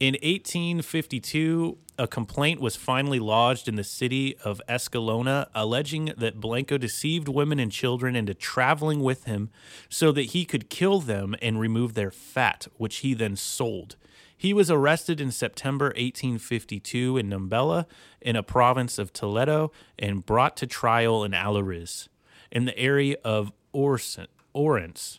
in 0.00 0.14
1852, 0.14 1.78
a 1.98 2.06
complaint 2.06 2.60
was 2.60 2.76
finally 2.76 3.18
lodged 3.18 3.68
in 3.68 3.76
the 3.76 3.84
city 3.84 4.36
of 4.44 4.60
Escalona 4.68 5.48
alleging 5.54 6.12
that 6.16 6.40
Blanco 6.40 6.76
deceived 6.76 7.28
women 7.28 7.58
and 7.58 7.72
children 7.72 8.14
into 8.14 8.34
traveling 8.34 9.00
with 9.00 9.24
him 9.24 9.50
so 9.88 10.12
that 10.12 10.26
he 10.26 10.44
could 10.44 10.68
kill 10.68 11.00
them 11.00 11.34
and 11.40 11.58
remove 11.58 11.94
their 11.94 12.10
fat, 12.10 12.66
which 12.76 12.96
he 12.96 13.14
then 13.14 13.36
sold. 13.36 13.96
He 14.36 14.52
was 14.52 14.70
arrested 14.70 15.20
in 15.20 15.30
September 15.30 15.86
1852 15.86 17.16
in 17.16 17.30
Nombela, 17.30 17.86
in 18.20 18.36
a 18.36 18.42
province 18.42 18.98
of 18.98 19.12
Toledo, 19.12 19.72
and 19.98 20.26
brought 20.26 20.56
to 20.58 20.66
trial 20.66 21.24
in 21.24 21.32
Allariz, 21.32 22.08
in 22.52 22.66
the 22.66 22.78
area 22.78 23.16
of 23.24 23.52
Orense. 23.74 25.18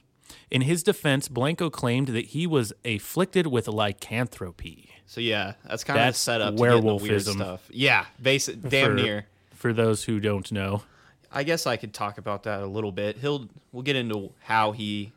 In 0.52 0.62
his 0.62 0.84
defense, 0.84 1.28
Blanco 1.28 1.70
claimed 1.70 2.10
that 2.10 2.28
he 2.28 2.46
was 2.46 2.74
afflicted 2.86 3.48
with 3.48 3.68
lycanthropy. 3.68 4.97
So 5.08 5.22
yeah, 5.22 5.54
that's 5.66 5.84
kind 5.84 5.98
of 5.98 6.06
That's 6.06 6.20
the 6.20 6.24
setup. 6.24 6.56
to 6.56 6.62
get 6.62 6.70
the 6.70 6.82
weird 6.82 7.02
werewolfism. 7.02 7.34
stuff. 7.36 7.68
Yeah, 7.72 8.06
basic, 8.22 8.62
damn 8.62 8.92
for, 8.92 8.94
near. 8.94 9.26
For 9.56 9.74
those 9.74 10.04
who 10.04 10.20
don't 10.20 10.52
know, 10.52 10.84
I 11.32 11.44
guess 11.44 11.66
I 11.66 11.78
could 11.78 11.94
talk 11.94 12.18
about 12.18 12.44
that 12.44 12.62
a 12.62 12.68
little 12.68 12.92
bit. 12.92 13.18
He'll 13.18 13.48
we'll 13.72 13.84
get 13.84 13.96
into 13.96 14.32
how 14.44 14.74
he 14.74 15.14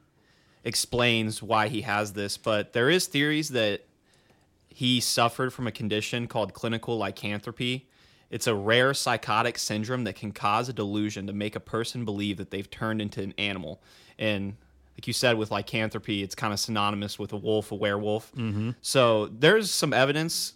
explains 0.64 1.42
why 1.42 1.68
he 1.68 1.82
has 1.82 2.12
this, 2.12 2.36
but 2.38 2.72
there 2.72 2.88
is 2.88 3.06
theories 3.06 3.50
that 3.50 3.84
he 4.68 5.00
suffered 5.00 5.52
from 5.52 5.66
a 5.66 5.72
condition 5.72 6.26
called 6.28 6.54
clinical 6.54 6.96
lycanthropy. 6.96 7.86
It's 8.30 8.46
a 8.46 8.54
rare 8.54 8.94
psychotic 8.94 9.58
syndrome 9.58 10.04
that 10.04 10.14
can 10.14 10.30
cause 10.30 10.68
a 10.68 10.72
delusion 10.72 11.26
to 11.26 11.32
make 11.32 11.56
a 11.56 11.60
person 11.60 12.04
believe 12.04 12.36
that 12.36 12.52
they've 12.52 12.70
turned 12.70 13.02
into 13.02 13.20
an 13.22 13.34
animal. 13.36 13.82
And 14.18 14.56
like 15.00 15.06
you 15.06 15.14
said, 15.14 15.38
with 15.38 15.50
lycanthropy, 15.50 16.22
it's 16.22 16.34
kind 16.34 16.52
of 16.52 16.60
synonymous 16.60 17.18
with 17.18 17.32
a 17.32 17.36
wolf, 17.38 17.72
a 17.72 17.74
werewolf. 17.74 18.30
Mm-hmm. 18.36 18.72
So 18.82 19.28
there's 19.28 19.70
some 19.70 19.94
evidence. 19.94 20.52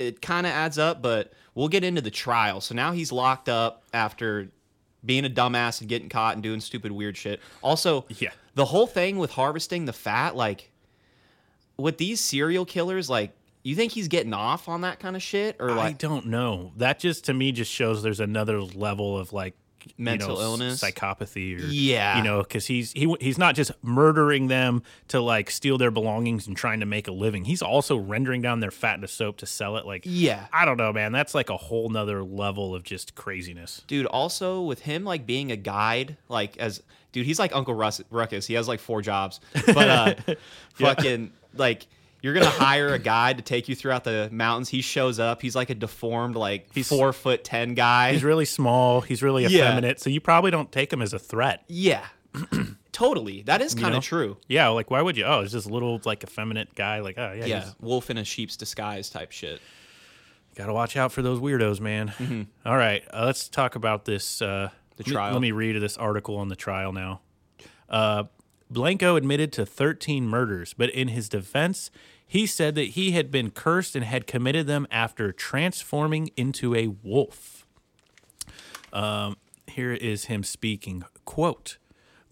It 0.00 0.20
kind 0.20 0.46
of 0.48 0.52
adds 0.52 0.78
up, 0.78 1.00
but 1.00 1.32
we'll 1.54 1.68
get 1.68 1.84
into 1.84 2.00
the 2.00 2.10
trial. 2.10 2.60
So 2.60 2.74
now 2.74 2.90
he's 2.90 3.12
locked 3.12 3.48
up 3.48 3.84
after 3.92 4.48
being 5.04 5.24
a 5.24 5.30
dumbass 5.30 5.78
and 5.80 5.88
getting 5.88 6.08
caught 6.08 6.34
and 6.34 6.42
doing 6.42 6.58
stupid 6.58 6.90
weird 6.90 7.16
shit. 7.16 7.38
Also, 7.62 8.04
Yeah. 8.08 8.30
the 8.56 8.64
whole 8.64 8.88
thing 8.88 9.16
with 9.16 9.30
harvesting 9.30 9.84
the 9.84 9.92
fat, 9.92 10.34
like 10.34 10.72
with 11.76 11.98
these 11.98 12.20
serial 12.20 12.64
killers, 12.64 13.08
like 13.08 13.30
you 13.62 13.76
think 13.76 13.92
he's 13.92 14.08
getting 14.08 14.34
off 14.34 14.68
on 14.68 14.80
that 14.80 14.98
kind 14.98 15.14
of 15.14 15.22
shit, 15.22 15.54
or 15.60 15.70
like 15.70 15.78
I 15.78 15.92
don't 15.92 16.26
know. 16.26 16.72
That 16.78 16.98
just 16.98 17.26
to 17.26 17.32
me 17.32 17.52
just 17.52 17.70
shows 17.70 18.02
there's 18.02 18.18
another 18.18 18.60
level 18.60 19.16
of 19.16 19.32
like 19.32 19.54
you 19.86 19.92
Mental 20.04 20.36
know, 20.36 20.40
illness? 20.42 20.80
psychopathy, 20.82 21.56
or 21.60 21.66
Yeah. 21.66 22.18
you 22.18 22.24
know, 22.24 22.42
because 22.42 22.66
he's 22.66 22.92
he 22.92 23.14
he's 23.20 23.38
not 23.38 23.54
just 23.54 23.72
murdering 23.82 24.48
them 24.48 24.82
to 25.08 25.20
like 25.20 25.50
steal 25.50 25.78
their 25.78 25.90
belongings 25.90 26.46
and 26.46 26.56
trying 26.56 26.80
to 26.80 26.86
make 26.86 27.08
a 27.08 27.12
living. 27.12 27.44
He's 27.44 27.62
also 27.62 27.96
rendering 27.96 28.42
down 28.42 28.60
their 28.60 28.70
fat 28.70 28.96
into 28.96 29.08
soap 29.08 29.36
to 29.38 29.46
sell 29.46 29.76
it. 29.76 29.86
Like, 29.86 30.02
yeah, 30.04 30.46
I 30.52 30.64
don't 30.64 30.76
know, 30.76 30.92
man. 30.92 31.12
That's 31.12 31.34
like 31.34 31.50
a 31.50 31.56
whole 31.56 31.88
nother 31.88 32.22
level 32.22 32.74
of 32.74 32.82
just 32.82 33.14
craziness. 33.14 33.82
dude. 33.86 34.06
Also 34.06 34.60
with 34.62 34.80
him 34.80 35.04
like 35.04 35.26
being 35.26 35.52
a 35.52 35.56
guide, 35.56 36.16
like 36.28 36.56
as 36.58 36.82
dude, 37.12 37.26
he's 37.26 37.38
like 37.38 37.54
Uncle 37.54 37.74
Russ, 37.74 38.00
Ruckus. 38.10 38.46
He 38.46 38.54
has 38.54 38.66
like 38.68 38.80
four 38.80 39.02
jobs, 39.02 39.40
but 39.66 39.76
uh, 39.88 40.14
fucking 40.74 41.32
like. 41.54 41.86
You're 42.24 42.32
gonna 42.32 42.46
hire 42.48 42.88
a 42.94 42.98
guide 42.98 43.36
to 43.36 43.42
take 43.42 43.68
you 43.68 43.74
throughout 43.74 44.04
the 44.04 44.30
mountains. 44.32 44.70
He 44.70 44.80
shows 44.80 45.18
up. 45.20 45.42
He's 45.42 45.54
like 45.54 45.68
a 45.68 45.74
deformed, 45.74 46.36
like 46.36 46.68
he's, 46.72 46.88
four 46.88 47.12
foot 47.12 47.44
ten 47.44 47.74
guy. 47.74 48.12
He's 48.14 48.24
really 48.24 48.46
small. 48.46 49.02
He's 49.02 49.22
really 49.22 49.42
Yeah. 49.42 49.66
effeminate. 49.66 50.00
So 50.00 50.08
you 50.08 50.22
probably 50.22 50.50
don't 50.50 50.72
take 50.72 50.90
him 50.90 51.02
as 51.02 51.12
a 51.12 51.18
threat. 51.18 51.64
yeah, 51.68 52.06
totally. 52.92 53.42
That 53.42 53.60
is 53.60 53.74
kind 53.74 53.92
know? 53.92 53.98
of 53.98 54.04
true. 54.04 54.38
Yeah, 54.48 54.68
like 54.68 54.90
why 54.90 55.02
would 55.02 55.16
you? 55.18 55.24
Oh, 55.24 55.40
it's 55.40 55.52
just 55.52 55.66
a 55.68 55.70
little 55.72 56.00
like 56.06 56.24
effeminate 56.24 56.74
guy. 56.74 57.00
Like, 57.00 57.18
oh 57.18 57.32
yeah, 57.36 57.44
Yeah, 57.44 57.60
he's- 57.60 57.74
wolf 57.78 58.08
in 58.08 58.16
a 58.16 58.24
sheep's 58.24 58.56
disguise 58.56 59.10
type 59.10 59.30
shit. 59.30 59.60
Got 60.54 60.66
to 60.66 60.72
watch 60.72 60.96
out 60.96 61.12
for 61.12 61.20
those 61.20 61.40
weirdos, 61.40 61.78
man. 61.80 62.48
All 62.64 62.76
right, 62.76 63.02
uh, 63.12 63.26
let's 63.26 63.48
talk 63.50 63.74
about 63.74 64.04
this. 64.06 64.40
Uh, 64.40 64.70
The 64.96 65.02
let 65.02 65.06
me- 65.08 65.12
trial. 65.12 65.32
Let 65.34 65.42
me 65.42 65.52
read 65.52 65.82
this 65.82 65.98
article 65.98 66.36
on 66.36 66.48
the 66.48 66.56
trial 66.56 66.92
now. 66.92 67.20
Uh, 67.88 68.24
Blanco 68.70 69.16
admitted 69.16 69.52
to 69.52 69.66
13 69.66 70.26
murders, 70.26 70.72
but 70.74 70.90
in 70.90 71.08
his 71.08 71.28
defense, 71.28 71.90
he 72.34 72.46
said 72.46 72.74
that 72.74 72.88
he 72.88 73.12
had 73.12 73.30
been 73.30 73.52
cursed 73.52 73.94
and 73.94 74.04
had 74.04 74.26
committed 74.26 74.66
them 74.66 74.88
after 74.90 75.30
transforming 75.30 76.30
into 76.36 76.74
a 76.74 76.88
wolf. 76.88 77.64
Um, 78.92 79.36
here 79.68 79.92
is 79.92 80.24
him 80.24 80.42
speaking. 80.42 81.04
Quote, 81.24 81.78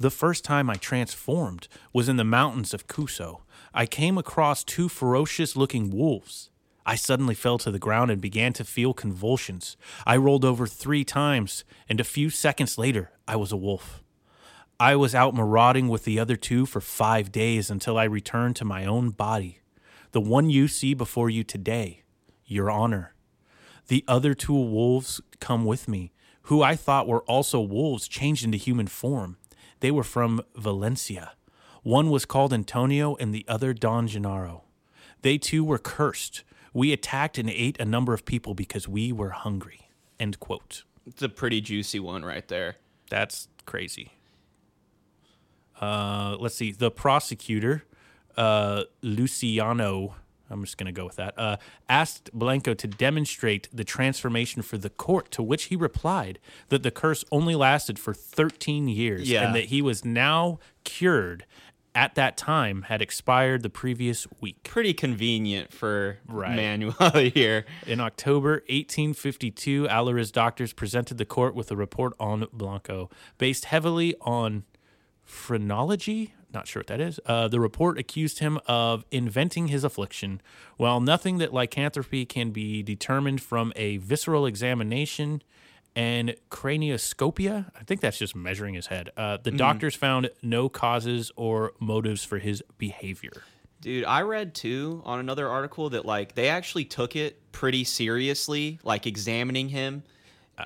the 0.00 0.10
first 0.10 0.42
time 0.42 0.68
I 0.68 0.74
transformed 0.74 1.68
was 1.92 2.08
in 2.08 2.16
the 2.16 2.24
mountains 2.24 2.74
of 2.74 2.88
Couso. 2.88 3.42
I 3.72 3.86
came 3.86 4.18
across 4.18 4.64
two 4.64 4.88
ferocious 4.88 5.54
looking 5.54 5.88
wolves. 5.90 6.50
I 6.84 6.96
suddenly 6.96 7.36
fell 7.36 7.58
to 7.58 7.70
the 7.70 7.78
ground 7.78 8.10
and 8.10 8.20
began 8.20 8.52
to 8.54 8.64
feel 8.64 8.92
convulsions. 8.92 9.76
I 10.04 10.16
rolled 10.16 10.44
over 10.44 10.66
three 10.66 11.04
times, 11.04 11.62
and 11.88 12.00
a 12.00 12.04
few 12.04 12.28
seconds 12.28 12.76
later, 12.76 13.12
I 13.28 13.36
was 13.36 13.52
a 13.52 13.56
wolf. 13.56 14.02
I 14.80 14.96
was 14.96 15.14
out 15.14 15.32
marauding 15.32 15.86
with 15.86 16.02
the 16.02 16.18
other 16.18 16.34
two 16.34 16.66
for 16.66 16.80
five 16.80 17.30
days 17.30 17.70
until 17.70 17.96
I 17.96 18.02
returned 18.02 18.56
to 18.56 18.64
my 18.64 18.84
own 18.84 19.10
body. 19.10 19.60
The 20.12 20.20
one 20.20 20.50
you 20.50 20.68
see 20.68 20.92
before 20.92 21.30
you 21.30 21.42
today, 21.42 22.02
Your 22.44 22.70
Honor. 22.70 23.14
The 23.88 24.04
other 24.06 24.34
two 24.34 24.52
wolves 24.52 25.22
come 25.40 25.64
with 25.64 25.88
me, 25.88 26.12
who 26.42 26.62
I 26.62 26.76
thought 26.76 27.08
were 27.08 27.22
also 27.22 27.60
wolves 27.60 28.08
changed 28.08 28.44
into 28.44 28.58
human 28.58 28.86
form. 28.86 29.38
They 29.80 29.90
were 29.90 30.04
from 30.04 30.42
Valencia. 30.54 31.32
One 31.82 32.10
was 32.10 32.26
called 32.26 32.52
Antonio 32.52 33.16
and 33.16 33.34
the 33.34 33.44
other 33.48 33.72
Don 33.72 34.06
Gennaro. 34.06 34.64
They 35.22 35.38
too 35.38 35.64
were 35.64 35.78
cursed. 35.78 36.44
We 36.74 36.92
attacked 36.92 37.38
and 37.38 37.48
ate 37.48 37.80
a 37.80 37.84
number 37.84 38.12
of 38.12 38.24
people 38.26 38.54
because 38.54 38.86
we 38.86 39.12
were 39.12 39.30
hungry. 39.30 39.88
End 40.20 40.38
quote. 40.40 40.84
It's 41.06 41.22
a 41.22 41.28
pretty 41.28 41.60
juicy 41.60 42.00
one 42.00 42.24
right 42.24 42.46
there. 42.48 42.76
That's 43.08 43.48
crazy. 43.64 44.12
Uh, 45.80 46.36
let's 46.38 46.54
see. 46.54 46.70
The 46.70 46.90
prosecutor, 46.90 47.84
uh, 48.36 48.84
Luciano, 49.02 50.14
I'm 50.50 50.62
just 50.64 50.76
going 50.76 50.86
to 50.86 50.92
go 50.92 51.06
with 51.06 51.16
that, 51.16 51.34
uh, 51.38 51.56
asked 51.88 52.30
Blanco 52.34 52.74
to 52.74 52.86
demonstrate 52.86 53.68
the 53.72 53.84
transformation 53.84 54.60
for 54.62 54.76
the 54.76 54.90
court, 54.90 55.30
to 55.32 55.42
which 55.42 55.64
he 55.64 55.76
replied 55.76 56.38
that 56.68 56.82
the 56.82 56.90
curse 56.90 57.24
only 57.32 57.54
lasted 57.54 57.98
for 57.98 58.12
13 58.12 58.88
years 58.88 59.30
Yeah. 59.30 59.46
and 59.46 59.54
that 59.54 59.66
he 59.66 59.80
was 59.80 60.04
now 60.04 60.58
cured 60.84 61.46
at 61.94 62.14
that 62.14 62.38
time 62.38 62.82
had 62.82 63.02
expired 63.02 63.62
the 63.62 63.68
previous 63.68 64.26
week. 64.40 64.62
Pretty 64.62 64.94
convenient 64.94 65.70
for 65.72 66.18
Right. 66.26 66.56
Manuel 66.56 67.10
here. 67.34 67.66
In 67.86 68.00
October 68.00 68.62
1852, 68.70 69.86
Allariz 69.88 70.32
doctors 70.32 70.72
presented 70.72 71.18
the 71.18 71.26
court 71.26 71.54
with 71.54 71.70
a 71.70 71.76
report 71.76 72.14
on 72.18 72.46
Blanco, 72.50 73.10
based 73.36 73.66
heavily 73.66 74.14
on 74.22 74.64
phrenology. 75.24 76.34
Not 76.52 76.66
sure 76.66 76.80
what 76.80 76.86
that 76.88 77.00
is. 77.00 77.18
Uh, 77.24 77.48
the 77.48 77.58
report 77.60 77.98
accused 77.98 78.40
him 78.40 78.58
of 78.66 79.04
inventing 79.10 79.68
his 79.68 79.84
affliction. 79.84 80.40
While 80.76 81.00
nothing 81.00 81.38
that 81.38 81.52
lycanthropy 81.54 82.26
can 82.26 82.50
be 82.50 82.82
determined 82.82 83.40
from 83.40 83.72
a 83.76 83.96
visceral 83.98 84.44
examination, 84.46 85.42
and 85.94 86.34
cranioscopia. 86.48 87.70
I 87.78 87.84
think 87.84 88.00
that's 88.00 88.18
just 88.18 88.34
measuring 88.34 88.74
his 88.74 88.86
head. 88.86 89.10
Uh, 89.16 89.36
Mm. 89.38 89.42
the 89.42 89.50
doctors 89.52 89.94
found 89.94 90.30
no 90.42 90.68
causes 90.68 91.30
or 91.36 91.72
motives 91.80 92.24
for 92.24 92.38
his 92.38 92.62
behavior. 92.78 93.42
Dude, 93.80 94.04
I 94.04 94.22
read 94.22 94.54
too 94.54 95.02
on 95.04 95.18
another 95.18 95.48
article 95.48 95.90
that 95.90 96.06
like 96.06 96.34
they 96.34 96.48
actually 96.48 96.84
took 96.86 97.14
it 97.16 97.52
pretty 97.52 97.84
seriously, 97.84 98.78
like 98.84 99.06
examining 99.06 99.68
him. 99.68 100.02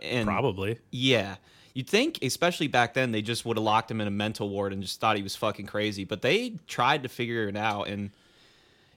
And 0.03 0.27
Probably. 0.27 0.79
Yeah. 0.91 1.37
You'd 1.75 1.89
think, 1.89 2.21
especially 2.23 2.69
back 2.69 2.95
then, 2.95 3.13
they 3.13 3.21
just 3.21 3.45
would 3.45 3.59
have 3.59 3.65
locked 3.65 3.91
him 3.91 4.01
in 4.01 4.09
a 4.09 4.11
mental 4.11 4.49
ward 4.49 4.73
and 4.73 4.81
just 4.81 4.99
thought 4.99 5.17
he 5.17 5.23
was 5.23 5.37
fucking 5.37 5.67
crazy. 5.67 6.05
But 6.05 6.23
they 6.23 6.55
tried 6.67 7.03
to 7.03 7.09
figure 7.11 7.49
it 7.49 7.57
out. 7.57 7.89
And, 7.89 8.11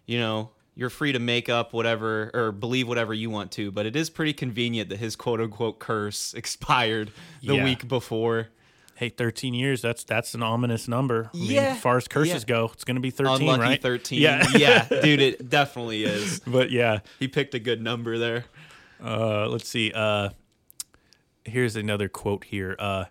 you 0.06 0.18
know, 0.18 0.52
you're 0.76 0.90
free 0.90 1.12
to 1.12 1.20
make 1.20 1.50
up 1.50 1.74
whatever 1.74 2.32
or 2.34 2.54
believe 2.54 2.88
whatever 2.88 3.14
you 3.14 3.30
want 3.30 3.52
to. 3.54 3.70
But 3.70 3.86
it 3.86 3.98
is 3.98 4.10
pretty 4.10 4.32
convenient 4.32 4.88
that 4.90 5.00
his 5.00 5.18
quote 5.18 5.42
unquote 5.42 5.80
curse 5.80 6.34
expired 6.38 7.12
the 7.44 7.56
Yeah. 7.56 7.64
week 7.66 7.88
before. 7.88 8.48
Hey, 8.96 9.08
13 9.10 9.54
years, 9.54 9.82
that's 9.82 10.04
that's 10.04 10.34
an 10.34 10.44
ominous 10.44 10.88
number. 10.88 11.30
I 11.34 11.38
mean, 11.38 11.52
Yeah. 11.52 11.62
as 11.74 11.80
far 11.82 11.96
as 11.98 12.08
curses 12.08 12.44
Yeah. 12.44 12.48
go, 12.56 12.70
it's 12.74 12.84
going 12.84 12.96
to 12.96 13.02
be 13.02 13.12
13, 13.12 13.42
Unlucky 13.44 13.62
right? 13.62 13.82
13. 13.82 14.22
Yeah. 14.22 14.46
yeah, 14.58 14.88
dude, 15.02 15.22
it 15.22 15.50
definitely 15.50 16.04
is. 16.04 16.40
but 16.46 16.70
yeah, 16.72 17.00
He 17.18 17.28
picked 17.30 17.54
a 17.56 17.60
good 17.60 17.82
number 17.82 18.18
there. 18.18 18.46
Uh, 19.02 19.48
let's 19.48 19.70
see. 19.70 19.92
Uh, 19.96 20.30
here's 21.46 21.76
another 21.76 22.10
quote 22.10 22.46
here. 22.46 22.76
Uh, 22.80 23.06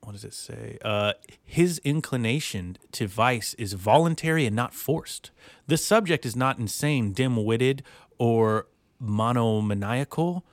what 0.00 0.12
does 0.12 0.24
it 0.24 0.34
say? 0.34 0.78
Uh, 0.84 1.12
his 1.44 1.78
inclination 1.84 2.78
to 2.92 3.06
vice 3.06 3.54
is 3.54 3.74
voluntary 3.74 4.46
and 4.46 4.56
not 4.56 4.72
forced. 4.72 5.30
The 5.66 5.76
subject 5.76 6.24
is 6.24 6.34
not 6.34 6.58
insane, 6.58 7.12
dim 7.12 7.44
witted, 7.44 7.82
or 8.16 8.68
monomaniacal, 8.98 10.44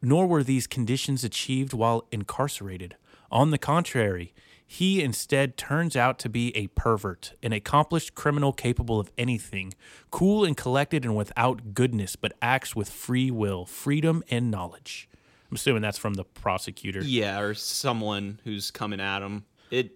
nor 0.00 0.26
were 0.26 0.42
these 0.42 0.66
conditions 0.66 1.22
achieved 1.24 1.72
while 1.72 2.06
incarcerated. 2.10 2.96
On 3.30 3.50
the 3.50 3.58
contrary, 3.58 4.32
he 4.66 5.02
instead 5.02 5.56
turns 5.56 5.96
out 5.96 6.18
to 6.20 6.28
be 6.28 6.56
a 6.56 6.68
pervert, 6.68 7.34
an 7.42 7.52
accomplished 7.52 8.14
criminal 8.14 8.52
capable 8.52 8.98
of 8.98 9.10
anything, 9.18 9.74
cool 10.10 10.44
and 10.44 10.56
collected 10.56 11.04
and 11.04 11.14
without 11.14 11.74
goodness, 11.74 12.16
but 12.16 12.32
acts 12.40 12.74
with 12.74 12.88
free 12.88 13.30
will, 13.30 13.66
freedom, 13.66 14.24
and 14.30 14.50
knowledge. 14.50 15.08
I'm 15.54 15.56
assuming 15.56 15.82
that's 15.82 15.98
from 15.98 16.14
the 16.14 16.24
prosecutor. 16.24 17.00
Yeah, 17.00 17.38
or 17.38 17.54
someone 17.54 18.40
who's 18.42 18.72
coming 18.72 18.98
at 18.98 19.22
him. 19.22 19.44
It, 19.70 19.92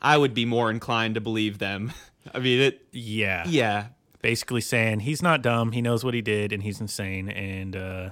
I 0.00 0.18
would 0.18 0.34
be 0.34 0.44
more 0.44 0.72
inclined 0.72 1.14
to 1.14 1.20
believe 1.20 1.58
them. 1.58 1.92
I 2.34 2.40
mean, 2.40 2.58
it. 2.58 2.84
Yeah. 2.90 3.44
Yeah, 3.46 3.86
Basically 4.22 4.60
saying 4.60 5.00
he's 5.00 5.22
not 5.22 5.40
dumb, 5.40 5.70
he 5.70 5.80
knows 5.80 6.02
what 6.04 6.14
he 6.14 6.20
did, 6.20 6.52
and 6.52 6.64
he's 6.64 6.80
insane, 6.80 7.28
and 7.28 7.76
uh, 7.76 8.10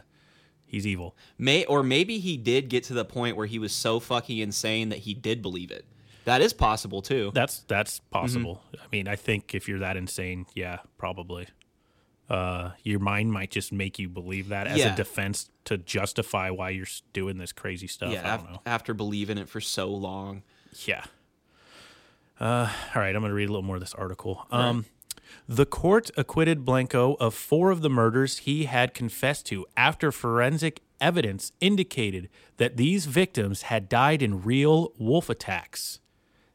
he's 0.64 0.86
evil. 0.86 1.16
may 1.38 1.64
or 1.64 1.82
maybe 1.82 2.20
he 2.20 2.36
did 2.36 2.68
get 2.68 2.84
to 2.84 2.94
the 2.94 3.04
point 3.04 3.36
where 3.36 3.46
he 3.46 3.58
was 3.58 3.72
so 3.72 3.98
fucking 3.98 4.38
insane 4.38 4.90
that 4.90 5.00
he 5.00 5.12
did 5.12 5.42
believe 5.42 5.72
it. 5.72 5.84
That 6.24 6.40
is 6.40 6.52
possible 6.52 7.02
too. 7.02 7.32
That's 7.34 7.64
that's 7.66 7.98
possible. 7.98 8.62
I 8.74 8.86
mean, 8.92 9.08
I 9.08 9.16
think 9.16 9.56
if 9.56 9.68
you're 9.68 9.80
that 9.80 9.96
insane, 9.96 10.46
yeah, 10.54 10.78
probably. 10.98 11.48
Uh, 12.30 12.70
your 12.84 13.00
mind 13.00 13.32
might 13.32 13.50
just 13.50 13.72
make 13.72 13.99
you 13.99 14.08
believe 14.08 14.49
that 14.50 14.66
as 14.68 14.78
Yeah. 14.78 14.94
a 14.94 14.96
defense 14.96 15.50
to 15.64 15.76
justify 15.76 16.49
why 16.49 16.70
you're 16.70 16.87
doing 17.12 17.38
this 17.38 17.50
crazy 17.52 17.88
stuff. 17.88 18.12
yeah, 18.12 18.30
I 18.30 18.34
af- 18.37 18.42
don't 18.44 18.52
know. 18.52 18.60
after 18.64 18.94
believing 18.94 19.37
it 19.37 19.49
for 19.49 19.60
so 19.60 19.88
long. 19.88 20.42
Yeah. 20.87 21.04
Uh, 22.38 22.72
all 22.94 23.02
right, 23.02 23.14
I'm 23.14 23.20
going 23.20 23.30
to 23.30 23.34
read 23.34 23.49
a 23.49 23.52
little 23.52 23.62
more 23.62 23.76
of 23.76 23.80
this 23.82 23.94
article. 23.94 24.46
Um, 24.50 24.87
The 25.49 25.66
court 25.66 26.10
acquitted 26.16 26.64
Blanco 26.64 27.14
of 27.20 27.34
four 27.34 27.70
of 27.70 27.82
the 27.82 27.90
murders 27.90 28.38
he 28.38 28.64
had 28.64 28.94
confessed 28.94 29.46
to 29.46 29.66
after 29.76 30.10
forensic 30.12 30.80
evidence 31.00 31.52
indicated 31.60 32.28
that 32.56 32.76
these 32.76 33.06
victims 33.06 33.62
had 33.62 33.88
died 33.88 34.22
in 34.22 34.42
real 34.42 34.92
wolf 34.99 35.28
attacks. 35.28 35.99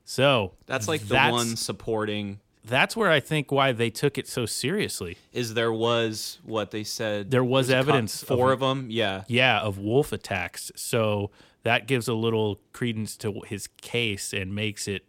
So 0.05 0.53
That's 0.65 0.87
like 0.87 1.07
the 1.07 1.15
one 1.29 1.55
supporting 1.55 2.39
That's 2.67 2.95
where 2.97 3.11
I 3.11 3.19
think 3.19 3.51
why 3.51 3.71
they 3.71 3.89
took 3.89 4.17
it 4.17 4.27
so 4.27 4.45
seriously. 4.45 5.17
is 5.31 5.53
there 5.53 5.71
was 5.73 6.39
what 6.43 6.71
they 6.71 6.83
said 6.83 7.29
There 7.31 7.43
was 7.43 7.69
evidence 7.69 8.21
of- 8.23 8.27
four 8.27 8.51
of 8.51 8.59
them. 8.59 8.87
Yeah, 8.89 9.23
Yeah, 9.27 9.59
of 9.59 9.77
wolf 9.77 10.11
attacks. 10.11 10.71
So 10.75 11.29
that 11.63 11.87
gives 11.87 12.07
a 12.07 12.13
little 12.13 12.59
credence 12.73 13.15
to 13.17 13.41
his 13.47 13.67
case 13.81 14.33
and 14.33 14.53
makes 14.55 14.87
it 14.87 15.05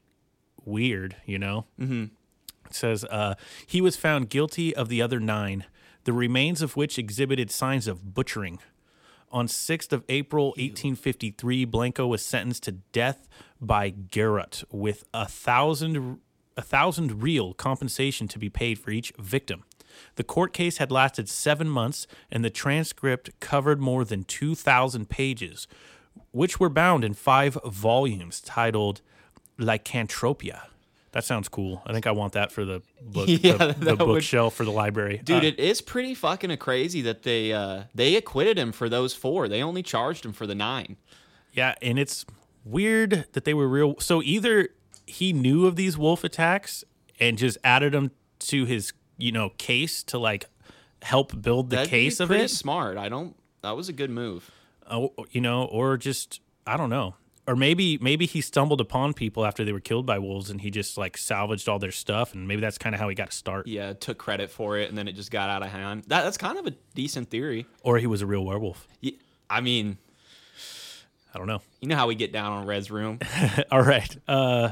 weird, 0.64 1.16
you 1.24 1.38
know? 1.38 1.64
Mm-hmm. 1.80 2.04
It 2.66 2.74
says 2.74 3.04
uh, 3.04 3.34
he 3.66 3.80
was 3.80 3.96
found 3.96 4.28
guilty 4.28 4.74
of 4.74 4.88
the 4.88 5.00
other 5.00 5.20
nine, 5.20 5.64
the 6.04 6.12
remains 6.12 6.60
of 6.62 6.76
which 6.76 6.98
exhibited 6.98 7.50
signs 7.50 7.86
of 7.86 8.12
butchering. 8.14 8.58
On 9.32 9.46
6th 9.46 9.92
of 9.92 10.04
April, 10.08 10.48
1853, 10.56 11.64
Blanco 11.64 12.06
was 12.06 12.24
sentenced 12.24 12.62
to 12.64 12.72
death 12.72 13.28
by 13.60 13.90
garrote 13.90 14.62
with 14.70 15.04
a 15.12 15.26
thousand, 15.26 16.20
a 16.56 16.62
thousand 16.62 17.22
real 17.22 17.52
compensation 17.54 18.28
to 18.28 18.38
be 18.38 18.48
paid 18.48 18.78
for 18.78 18.90
each 18.90 19.12
victim. 19.18 19.64
The 20.16 20.24
court 20.24 20.52
case 20.52 20.76
had 20.78 20.90
lasted 20.90 21.28
seven 21.28 21.68
months, 21.68 22.06
and 22.30 22.44
the 22.44 22.50
transcript 22.50 23.30
covered 23.40 23.80
more 23.80 24.04
than 24.04 24.24
2,000 24.24 25.08
pages, 25.08 25.66
which 26.32 26.60
were 26.60 26.68
bound 26.68 27.02
in 27.04 27.14
five 27.14 27.56
volumes 27.64 28.40
titled 28.40 29.00
Lycanthropia. 29.58 30.62
That 31.12 31.24
sounds 31.24 31.48
cool. 31.48 31.82
I 31.86 31.92
think 31.94 32.06
I 32.06 32.10
want 32.10 32.34
that 32.34 32.52
for 32.52 32.64
the 32.66 32.82
book, 33.00 33.26
Yeah, 33.28 33.72
the, 33.72 33.72
the 33.72 33.96
bookshelf 33.96 34.54
for 34.54 34.64
the 34.64 34.70
library. 34.70 35.20
dude, 35.24 35.44
Uh, 35.44 35.46
it 35.46 35.58
is 35.58 35.80
pretty 35.80 36.14
fucking 36.14 36.54
crazy 36.58 37.00
that 37.02 37.22
they 37.22 37.52
uh 37.54 37.84
they 37.94 38.16
acquitted 38.16 38.58
him 38.58 38.70
for 38.70 38.90
those 38.90 39.14
four. 39.14 39.48
They 39.48 39.62
only 39.62 39.82
charged 39.82 40.26
him 40.26 40.32
for 40.34 40.46
the 40.46 40.54
nine. 40.54 40.96
Yeah, 41.52 41.74
and 41.80 41.98
it's 41.98 42.26
weird 42.64 43.24
that 43.32 43.44
they 43.46 43.54
were 43.54 43.66
real. 43.68 43.98
So 43.98 44.22
either 44.22 44.68
he 45.06 45.32
knew 45.32 45.66
of 45.66 45.76
these 45.76 45.96
wolf 45.96 46.24
attacks 46.24 46.84
and 47.20 47.38
just 47.38 47.58
added 47.64 47.92
them 47.92 48.10
to 48.40 48.64
his, 48.64 48.92
you 49.18 49.32
know, 49.32 49.50
case 49.58 50.02
to 50.04 50.18
like 50.18 50.46
help 51.02 51.40
build 51.40 51.70
the 51.70 51.76
That'd 51.76 51.90
case 51.90 52.20
of 52.20 52.30
it, 52.30 52.48
Smart. 52.50 52.96
I 52.96 53.08
don't. 53.08 53.36
That 53.62 53.76
was 53.76 53.88
a 53.88 53.92
good 53.92 54.10
move. 54.10 54.50
Oh, 54.90 55.12
you 55.30 55.40
know, 55.40 55.64
or 55.64 55.96
just 55.96 56.40
I 56.66 56.76
don't 56.76 56.90
know. 56.90 57.14
Or 57.48 57.54
maybe 57.54 57.96
maybe 57.98 58.26
he 58.26 58.40
stumbled 58.40 58.80
upon 58.80 59.14
people 59.14 59.46
after 59.46 59.64
they 59.64 59.72
were 59.72 59.78
killed 59.80 60.04
by 60.04 60.18
wolves 60.18 60.50
and 60.50 60.60
he 60.60 60.70
just 60.70 60.98
like 60.98 61.16
salvaged 61.16 61.68
all 61.68 61.78
their 61.78 61.92
stuff 61.92 62.34
and 62.34 62.48
maybe 62.48 62.60
that's 62.60 62.76
kind 62.78 62.92
of 62.94 63.00
how 63.00 63.08
he 63.08 63.14
got 63.14 63.30
to 63.30 63.36
start. 63.36 63.68
Yeah, 63.68 63.92
took 63.92 64.18
credit 64.18 64.50
for 64.50 64.76
it, 64.78 64.88
and 64.88 64.98
then 64.98 65.06
it 65.06 65.12
just 65.12 65.30
got 65.30 65.48
out 65.48 65.62
of 65.62 65.68
hand. 65.68 66.04
That, 66.08 66.24
that's 66.24 66.38
kind 66.38 66.58
of 66.58 66.66
a 66.66 66.72
decent 66.96 67.30
theory. 67.30 67.66
Or 67.82 67.98
he 67.98 68.08
was 68.08 68.20
a 68.20 68.26
real 68.26 68.44
werewolf. 68.44 68.88
Ye- 69.00 69.18
I 69.48 69.60
mean, 69.60 69.96
I 71.34 71.38
don't 71.38 71.46
know. 71.46 71.60
you 71.80 71.86
know 71.88 71.94
how 71.96 72.08
we 72.08 72.14
get 72.16 72.32
down 72.32 72.50
on 72.52 72.66
Red's 72.66 72.90
room. 72.90 73.20
All 73.70 73.82
right. 73.82 74.16
Uh, 74.26 74.70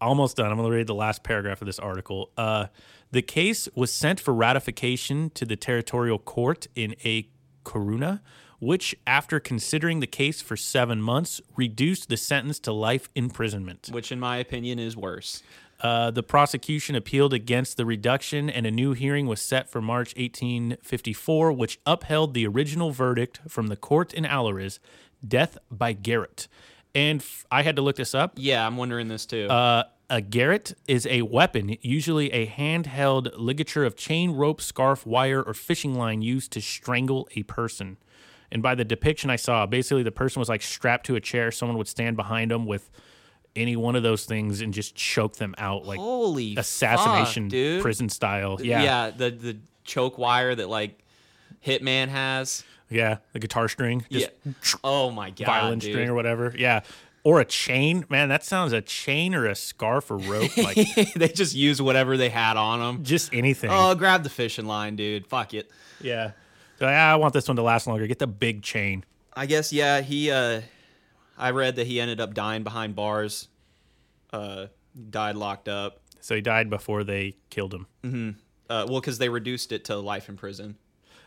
almost 0.00 0.36
done. 0.36 0.50
I'm 0.50 0.56
going 0.56 0.70
to 0.70 0.76
read 0.76 0.86
the 0.86 0.94
last 0.94 1.22
paragraph 1.22 1.60
of 1.60 1.66
this 1.66 1.78
article. 1.78 2.30
Uh, 2.36 2.66
the 3.10 3.22
case 3.22 3.68
was 3.74 3.92
sent 3.92 4.20
for 4.20 4.34
ratification 4.34 5.30
to 5.30 5.44
the 5.44 5.56
territorial 5.56 6.18
court 6.18 6.66
in 6.74 6.94
A 7.04 7.28
Coruna, 7.64 8.20
which, 8.58 8.94
after 9.06 9.38
considering 9.38 10.00
the 10.00 10.06
case 10.06 10.40
for 10.40 10.56
seven 10.56 11.00
months, 11.00 11.40
reduced 11.56 12.08
the 12.08 12.16
sentence 12.16 12.58
to 12.60 12.72
life 12.72 13.08
imprisonment. 13.14 13.88
which 13.92 14.10
in 14.10 14.18
my 14.18 14.38
opinion 14.38 14.78
is 14.78 14.96
worse. 14.96 15.42
Uh, 15.80 16.10
the 16.10 16.22
prosecution 16.22 16.94
appealed 16.94 17.34
against 17.34 17.76
the 17.76 17.84
reduction, 17.84 18.48
and 18.48 18.64
a 18.64 18.70
new 18.70 18.94
hearing 18.94 19.26
was 19.26 19.42
set 19.42 19.68
for 19.68 19.82
March 19.82 20.14
1854, 20.16 21.52
which 21.52 21.78
upheld 21.84 22.32
the 22.32 22.46
original 22.46 22.92
verdict 22.92 23.40
from 23.46 23.66
the 23.66 23.76
court 23.76 24.14
in 24.14 24.24
Allariz 24.24 24.78
death 25.26 25.58
by 25.70 25.92
Garrett. 25.92 26.48
And 26.96 27.20
f- 27.20 27.44
I 27.50 27.62
had 27.62 27.76
to 27.76 27.82
look 27.82 27.96
this 27.96 28.14
up. 28.14 28.32
Yeah, 28.36 28.66
I'm 28.66 28.76
wondering 28.78 29.08
this 29.08 29.26
too. 29.26 29.46
Uh, 29.48 29.84
a 30.08 30.22
garrote 30.22 30.72
is 30.88 31.06
a 31.06 31.22
weapon, 31.22 31.76
usually 31.82 32.32
a 32.32 32.46
handheld 32.46 33.32
ligature 33.36 33.84
of 33.84 33.96
chain, 33.96 34.30
rope, 34.30 34.60
scarf, 34.62 35.04
wire, 35.06 35.42
or 35.42 35.52
fishing 35.52 35.94
line 35.94 36.22
used 36.22 36.52
to 36.52 36.60
strangle 36.62 37.28
a 37.36 37.42
person. 37.42 37.98
And 38.50 38.62
by 38.62 38.74
the 38.74 38.84
depiction 38.84 39.28
I 39.28 39.36
saw, 39.36 39.66
basically 39.66 40.04
the 40.04 40.10
person 40.12 40.40
was 40.40 40.48
like 40.48 40.62
strapped 40.62 41.04
to 41.06 41.16
a 41.16 41.20
chair. 41.20 41.50
Someone 41.50 41.76
would 41.76 41.88
stand 41.88 42.16
behind 42.16 42.50
them 42.50 42.64
with 42.64 42.90
any 43.54 43.76
one 43.76 43.96
of 43.96 44.02
those 44.02 44.24
things 44.24 44.60
and 44.62 44.72
just 44.72 44.94
choke 44.94 45.36
them 45.36 45.54
out, 45.58 45.84
like 45.84 45.98
Holy 45.98 46.56
assassination 46.56 47.44
fuck, 47.44 47.50
dude. 47.50 47.82
prison 47.82 48.08
style. 48.08 48.58
Yeah, 48.62 48.78
yeah, 48.80 48.84
yeah, 48.84 49.10
the 49.10 49.30
the 49.30 49.56
choke 49.84 50.16
wire 50.18 50.54
that 50.54 50.68
like 50.68 50.98
Hitman 51.66 52.08
has. 52.08 52.64
The 52.88 53.38
guitar 53.38 53.68
string, 53.68 54.04
just 54.10 54.30
yeah. 54.44 54.52
Oh 54.84 55.10
my 55.10 55.30
god, 55.30 55.46
violin 55.46 55.78
dude. 55.78 55.92
string 55.92 56.08
or 56.08 56.14
whatever. 56.14 56.54
Yeah, 56.56 56.80
or 57.24 57.40
a 57.40 57.44
chain. 57.44 58.04
Man, 58.08 58.28
that 58.28 58.44
sounds 58.44 58.72
a 58.72 58.80
chain 58.80 59.34
or 59.34 59.46
a 59.46 59.54
scarf 59.54 60.10
or 60.10 60.16
rope, 60.18 60.56
like 60.58 60.76
they 61.14 61.28
just 61.28 61.54
use 61.54 61.82
whatever 61.82 62.16
they 62.16 62.28
had 62.28 62.56
on 62.56 62.78
them. 62.80 63.04
just 63.04 63.34
anything. 63.34 63.70
Oh, 63.72 63.94
grab 63.94 64.22
the 64.22 64.30
fishing 64.30 64.66
line, 64.66 64.96
dude. 64.96 65.26
Fuck 65.26 65.54
it. 65.54 65.70
Yeah. 66.00 66.32
So, 66.78 66.86
"Ah, 66.86 67.12
I 67.12 67.16
want 67.16 67.32
this 67.32 67.48
one 67.48 67.56
to 67.56 67.62
last 67.62 67.86
longer. 67.86 68.06
Get 68.06 68.18
the 68.18 68.26
big 68.26 68.62
chain. 68.62 69.04
I 69.34 69.46
guess 69.46 69.72
yeah. 69.72 70.00
He 70.00 70.30
uh, 70.30 70.60
I 71.36 71.50
read 71.50 71.76
that 71.76 71.86
he 71.86 72.00
ended 72.00 72.20
up 72.20 72.34
dying 72.34 72.62
behind 72.62 72.94
bars. 72.94 73.48
Uh, 74.32 74.66
died 75.10 75.36
locked 75.36 75.68
up. 75.68 76.00
So 76.20 76.34
he 76.34 76.40
died 76.40 76.68
before 76.70 77.04
they 77.04 77.36
killed 77.50 77.72
him. 77.74 78.36
Uh, 78.68 78.84
well, 78.88 79.00
because 79.00 79.18
they 79.18 79.28
reduced 79.28 79.70
it 79.72 79.84
to 79.86 79.96
life 79.96 80.28
in 80.28 80.36
prison. 80.36 80.76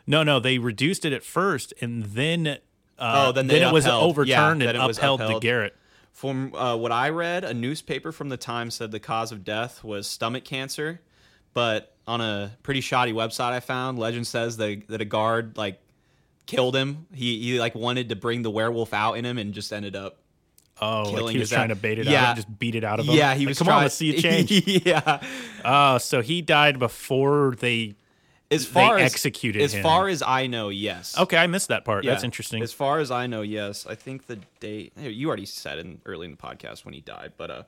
No, 0.07 0.23
no, 0.23 0.39
they 0.39 0.57
reduced 0.57 1.05
it 1.05 1.13
at 1.13 1.23
first, 1.23 1.73
and 1.81 2.03
then 2.03 2.47
uh, 2.47 2.57
Oh, 2.99 3.31
then 3.31 3.47
they 3.47 3.61
it 3.61 3.71
was 3.71 3.85
upheld. 3.85 4.01
Yeah, 4.01 4.05
overturned 4.45 4.61
and 4.63 4.71
it 4.71 4.75
upheld, 4.75 5.21
upheld. 5.21 5.41
to 5.41 5.45
Garrett. 5.45 5.75
From 6.11 6.53
uh, 6.55 6.75
what 6.75 6.91
I 6.91 7.09
read, 7.09 7.43
a 7.43 7.53
newspaper 7.53 8.11
from 8.11 8.29
the 8.29 8.35
time 8.37 8.71
said 8.71 8.91
the 8.91 8.99
cause 8.99 9.31
of 9.31 9.43
death 9.45 9.83
was 9.83 10.05
stomach 10.07 10.43
cancer, 10.43 10.99
but 11.53 11.95
on 12.07 12.19
a 12.21 12.51
pretty 12.63 12.81
shoddy 12.81 13.13
website 13.13 13.51
I 13.51 13.59
found, 13.61 13.99
legend 13.99 14.27
says 14.27 14.57
that, 14.57 14.87
that 14.89 14.99
a 14.99 15.05
guard 15.05 15.55
like 15.57 15.79
killed 16.45 16.75
him. 16.75 17.05
He 17.13 17.39
he 17.41 17.59
like 17.59 17.75
wanted 17.75 18.09
to 18.09 18.15
bring 18.15 18.41
the 18.41 18.49
werewolf 18.51 18.93
out 18.93 19.13
in 19.13 19.23
him 19.25 19.37
and 19.37 19.53
just 19.53 19.71
ended 19.71 19.95
up. 19.95 20.17
Oh, 20.81 21.03
like 21.11 21.33
he 21.33 21.39
was 21.39 21.49
his 21.49 21.49
trying 21.51 21.71
a- 21.71 21.75
to 21.75 21.79
bait 21.79 21.99
it 21.99 22.07
Yeah. 22.07 22.21
out 22.23 22.27
and 22.29 22.35
just 22.37 22.59
beat 22.59 22.73
it 22.75 22.83
out 22.83 22.99
of 22.99 23.05
him. 23.05 23.15
Yeah, 23.15 23.33
he 23.35 23.41
Like, 23.45 23.49
was 23.49 23.57
come 23.59 23.65
trying. 23.67 23.77
on, 23.77 23.83
let's 23.83 23.95
see 23.95 24.15
a 24.17 24.21
change. 24.21 24.51
yeah. 24.85 25.21
Oh, 25.63 25.97
so 25.99 26.21
he 26.21 26.41
died 26.41 26.79
before 26.79 27.55
they. 27.59 27.95
As 28.51 28.65
They 28.65 28.71
far 28.73 28.97
as 28.97 29.11
executed 29.13 29.61
as 29.61 29.73
him. 29.75 29.83
far 29.83 30.07
as 30.07 30.23
I 30.23 30.47
know, 30.47 30.69
yes. 30.69 31.15
Okay, 31.17 31.37
I 31.37 31.45
missed 31.45 31.67
that 31.67 31.85
part. 31.85 32.03
That's 32.03 32.23
interesting. 32.23 32.63
As 32.63 32.73
far 32.73 32.97
as 32.99 33.11
I 33.11 33.27
know, 33.27 33.41
yes. 33.43 33.85
I 33.87 33.93
think 33.95 34.25
the 34.25 34.39
date 34.59 34.91
you 34.97 35.27
already 35.27 35.45
said 35.45 35.77
in 35.77 36.01
early 36.05 36.25
in 36.25 36.31
the 36.31 36.37
podcast 36.37 36.83
when 36.83 36.95
he 36.95 37.01
died, 37.01 37.33
but 37.37 37.51
uh, 37.51 37.63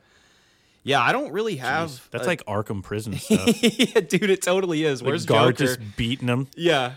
yeah, 0.84 1.00
I 1.00 1.12
don't 1.12 1.32
really 1.32 1.58
have. 1.58 2.08
That's 2.10 2.26
a- 2.26 2.28
like 2.28 2.44
Arkham 2.46 2.82
Prison 2.82 3.14
stuff. 3.20 3.62
yeah, 3.64 4.00
dude, 4.02 4.32
it 4.32 4.42
totally 4.42 4.84
is. 4.84 5.04
Where's 5.04 5.26
the 5.28 5.34
guard 5.34 5.58
Joker? 5.58 5.76
just 5.76 5.96
beating 5.98 6.28
him. 6.28 6.48
Yeah. 6.56 6.94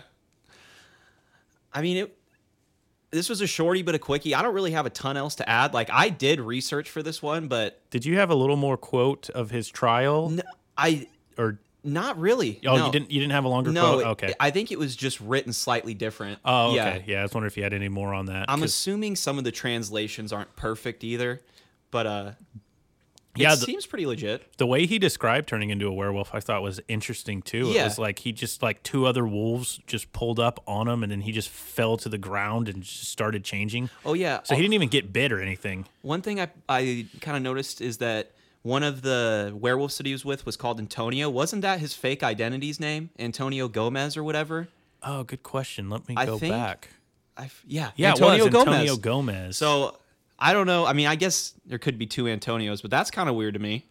I 1.73 1.81
mean, 1.81 1.97
it. 1.97 2.17
This 3.11 3.29
was 3.29 3.39
a 3.41 3.47
shorty 3.47 3.81
but 3.81 3.95
a 3.95 3.99
quickie. 3.99 4.33
I 4.35 4.41
don't 4.41 4.53
really 4.55 4.71
have 4.71 4.85
a 4.85 4.89
ton 4.89 5.15
else 5.15 5.35
to 5.35 5.47
add. 5.47 5.73
Like 5.73 5.89
I 5.91 6.09
did 6.09 6.39
research 6.41 6.89
for 6.89 7.01
this 7.03 7.21
one, 7.21 7.47
but 7.47 7.79
Did 7.91 8.03
you 8.03 8.17
have 8.17 8.29
a 8.29 8.35
little 8.35 8.57
more 8.57 8.77
quote 8.77 9.29
of 9.29 9.51
his 9.51 9.69
trial, 9.69 10.29
n- 10.31 10.41
I 10.77 11.07
or 11.37 11.59
not 11.85 12.17
really. 12.19 12.59
oh, 12.65 12.75
no. 12.77 12.85
you 12.87 12.91
didn't? 12.91 13.11
You 13.11 13.19
didn't 13.21 13.33
have 13.33 13.45
a 13.45 13.47
longer 13.49 13.71
No, 13.71 13.93
quote. 13.93 14.01
it- 14.01 14.07
Okay. 14.07 14.33
I 14.39 14.51
think 14.51 14.71
it 14.71 14.79
was 14.79 14.95
just 14.95 15.19
written 15.21 15.53
slightly 15.53 15.93
different. 15.93 16.39
oh, 16.43 16.71
okay. 16.71 17.03
Yeah. 17.07 17.13
Yeah. 17.13 17.19
I 17.19 17.23
was 17.23 17.33
wondering 17.33 17.49
if 17.51 17.57
you 17.57 17.63
had 17.63 17.73
any 17.73 17.89
more 17.89 18.13
on 18.13 18.25
that. 18.25 18.45
I'm 18.49 18.59
'cause- 18.59 18.69
assuming 18.71 19.15
some 19.15 19.37
of 19.37 19.43
the 19.43 19.51
translations 19.51 20.33
aren't 20.33 20.55
perfect 20.55 21.03
either, 21.03 21.41
but 21.91 22.05
uh, 22.07 22.31
Yeah, 23.37 23.51
it 23.53 23.59
the- 23.59 23.65
seems 23.65 23.85
pretty 23.85 24.05
legit. 24.05 24.57
the 24.57 24.65
way 24.65 24.85
he 24.85 24.97
described 24.97 25.49
turning 25.49 25.69
into 25.69 25.87
a 25.87 25.91
werewolf, 25.93 26.33
I 26.33 26.39
thought 26.39 26.61
was 26.61 26.79
interesting 26.87 27.41
too. 27.41 27.69
It 27.69 27.75
Yeah. 27.75 27.83
was 27.83 27.99
like 27.99 28.19
he 28.19 28.31
just 28.31 28.63
like 28.63 28.81
two 28.81 29.05
other 29.05 29.27
wolves 29.27 29.81
just 29.87 30.13
pulled 30.13 30.39
up 30.39 30.63
on 30.65 30.87
him, 30.87 31.03
and 31.03 31.11
then 31.11 31.19
he 31.21 31.33
just 31.33 31.49
fell 31.49 31.97
to 31.97 32.07
the 32.07 32.17
ground 32.17 32.69
and 32.69 32.81
just 32.83 33.09
started 33.09 33.43
changing. 33.43 33.89
Oh 34.05 34.13
yeah. 34.13 34.39
So 34.43 34.55
he 34.55 34.61
didn't 34.61 34.73
even 34.75 34.87
get 34.87 35.11
bit 35.11 35.33
or 35.33 35.41
anything. 35.41 35.85
One 36.01 36.21
thing 36.21 36.39
I 36.39 36.49
I 36.69 37.07
kind 37.19 37.35
of 37.35 37.43
noticed 37.43 37.81
is 37.81 37.97
that 37.97 38.31
one 38.65 38.81
of 38.81 39.03
the 39.03 39.53
werewolves 39.55 39.95
that 39.97 40.07
he 40.07 40.11
was 40.11 40.25
with 40.25 40.43
was 40.43 40.57
called 40.57 40.79
Antonio. 40.79 41.29
Wasn't 41.29 41.61
that 41.61 41.79
his 41.79 41.93
fake 41.93 42.23
identity's 42.23 42.79
name, 42.79 43.11
Antonio 43.19 43.67
Gomez 43.67 44.17
or 44.17 44.23
whatever? 44.23 44.69
Oh, 45.03 45.23
good 45.23 45.43
question. 45.43 45.87
Let 45.87 46.09
me 46.09 46.15
I 46.17 46.25
go 46.25 46.39
think- 46.39 46.51
back. 46.53 46.89
I 47.37 47.45
f- 47.45 47.63
yeah, 47.67 47.91
Yeah, 47.95 48.11
Antonio 48.11 48.49
Gomez. 48.49 48.67
Antonio 48.73 48.95
Gomez. 48.97 49.57
So 49.57 49.99
I 50.39 50.51
don't 50.53 50.65
know. 50.65 50.85
I 50.85 50.93
mean, 50.93 51.05
I 51.05 51.15
guess 51.15 51.53
there 51.65 51.77
could 51.77 51.99
be 51.99 52.07
two 52.07 52.23
Antonios, 52.23 52.81
but 52.81 52.89
that's 52.89 53.11
kind 53.11 53.29
of 53.29 53.35
weird 53.35 53.53
to 53.53 53.59
me. 53.59 53.85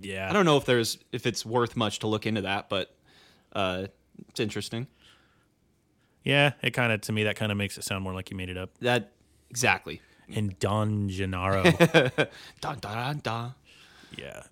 yeah, 0.00 0.28
I 0.28 0.32
don't 0.32 0.44
know 0.44 0.56
if 0.56 0.64
there's 0.64 0.98
if 1.12 1.26
it's 1.26 1.44
worth 1.44 1.76
much 1.76 1.98
to 2.00 2.06
look 2.06 2.24
into 2.26 2.42
that, 2.42 2.68
but 2.68 2.94
uh, 3.54 3.86
it's 4.28 4.38
interesting. 4.38 4.86
Yeah, 6.24 6.52
it 6.62 6.70
kind 6.72 6.92
of 6.92 7.00
to 7.02 7.12
me 7.12 7.24
that 7.24 7.36
kind 7.36 7.50
of 7.50 7.58
makes 7.58 7.76
it 7.78 7.84
sound 7.84 8.04
more 8.04 8.14
like 8.14 8.30
you 8.30 8.36
made 8.36 8.48
it 8.50 8.56
up. 8.56 8.70
That 8.80 9.10
exactly. 9.50 10.00
And 10.34 10.58
Don 10.58 11.08
Gennaro. 11.08 11.62
Dun, 12.60 12.78
dun, 12.80 13.20
dun, 13.22 13.54
yeah. 14.16 14.42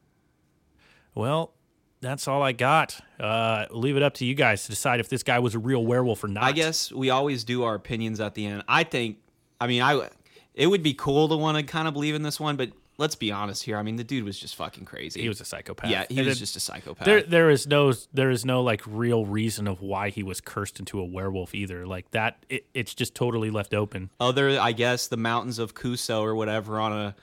Well, 1.15 1.53
that's 2.01 2.29
all 2.29 2.43
I 2.43 2.53
got. 2.53 3.01
Uh, 3.19 3.67
leave 3.71 3.97
it 3.97 4.03
up 4.03 4.15
to 4.15 4.25
you 4.25 4.35
guys 4.35 4.63
to 4.65 4.71
decide 4.71 5.01
if 5.01 5.09
this 5.09 5.23
guy 5.23 5.39
was 5.39 5.55
a 5.55 5.59
real 5.59 5.85
werewolf 5.85 6.23
or 6.23 6.29
not. 6.29 6.45
I 6.45 6.53
guess 6.53 6.93
we 6.93 7.11
always 7.11 7.45
do 7.45 7.65
our 7.65 7.75
opinions 7.75 8.21
at 8.21 8.35
the 8.35 8.47
end. 8.47 8.63
I 8.69 8.85
think. 8.85 9.19
I 9.61 9.67
mean, 9.67 9.83
I. 9.83 10.09
It 10.55 10.67
would 10.67 10.83
be 10.83 10.95
cool 10.95 11.29
to 11.29 11.37
want 11.37 11.57
to 11.57 11.63
kind 11.63 11.87
of 11.87 11.95
believe 11.95 12.15
in 12.15 12.23
this 12.23 12.41
one, 12.41 12.57
but 12.57 12.71
let's 12.99 13.15
be 13.15 13.33
honest 13.33 13.63
here. 13.63 13.77
I 13.79 13.83
mean, 13.83 13.97
the 13.97 14.05
dude 14.05 14.25
was 14.25 14.39
just 14.39 14.57
fucking 14.57 14.85
crazy. 14.85 15.23
he 15.23 15.29
was 15.29 15.41
a 15.41 15.45
psychopath. 15.45 15.91
Yeah, 15.91 16.05
he 16.11 16.19
And 16.19 16.27
was 16.27 16.37
it- 16.37 16.41
just 16.41 16.57
a 16.57 16.61
psychopath. 16.61 17.05
There, 17.07 17.23
there 17.23 17.49
is 17.49 17.67
no, 17.67 17.93
there 18.13 18.29
is 18.31 18.45
no 18.45 18.63
like 18.63 18.83
real 18.87 19.25
reason 19.25 19.67
of 19.69 19.81
why 19.81 20.11
he 20.11 20.23
was 20.23 20.41
cursed 20.41 20.79
into 20.81 21.01
a 21.01 21.05
werewolf 21.05 21.55
either. 21.55 21.87
Like 21.87 22.11
that, 22.11 22.45
it, 22.49 22.67
it's 22.75 22.95
just 22.95 23.15
totally 23.15 23.51
left 23.51 23.73
open. 23.73 24.11
Other, 24.21 24.59
I 24.61 24.73
guess, 24.73 25.07
the 25.07 25.17
mountains 25.17 25.59
of 25.59 25.75
Couso 25.75 26.21
or 26.23 26.35
whatever 26.35 26.79
on 26.81 26.93
a, 26.93 27.17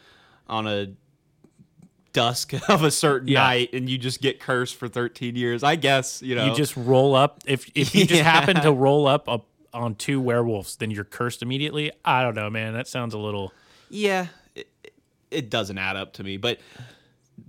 on 0.48 0.66
a 0.68 0.94
dusk 2.14 2.54
of 2.70 2.84
a 2.84 2.92
certain 2.92 3.28
Yeah. 3.28 3.42
night, 3.42 3.74
and 3.74 3.90
you 3.90 3.98
just 3.98 4.22
get 4.22 4.40
cursed 4.40 4.76
for 4.76 4.88
thirteen 4.88 5.36
years. 5.36 5.64
I 5.64 5.76
guess 5.76 6.22
you 6.22 6.36
know. 6.36 6.46
You 6.46 6.56
just 6.56 6.76
roll 6.78 7.16
up. 7.16 7.42
If 7.46 7.70
if 7.76 7.94
you 7.94 8.06
just 8.06 8.22
happen 8.34 8.56
to 8.62 8.72
roll 8.72 9.08
up, 9.08 9.28
up 9.28 9.46
on 9.74 9.96
two 9.96 10.22
werewolves, 10.22 10.78
then 10.78 10.92
you're 10.92 11.04
cursed 11.04 11.42
immediately. 11.42 11.92
I 12.06 12.24
don't 12.24 12.36
know, 12.36 12.50
man. 12.50 12.74
That 12.74 12.88
sounds 12.88 13.14
a 13.14 13.18
little. 13.18 13.52
yeah, 13.90 14.28
it, 15.32 15.50
doesn't 15.50 15.78
add 15.78 15.96
up 15.96 16.14
to 16.14 16.24
me. 16.24 16.38
But 16.38 16.60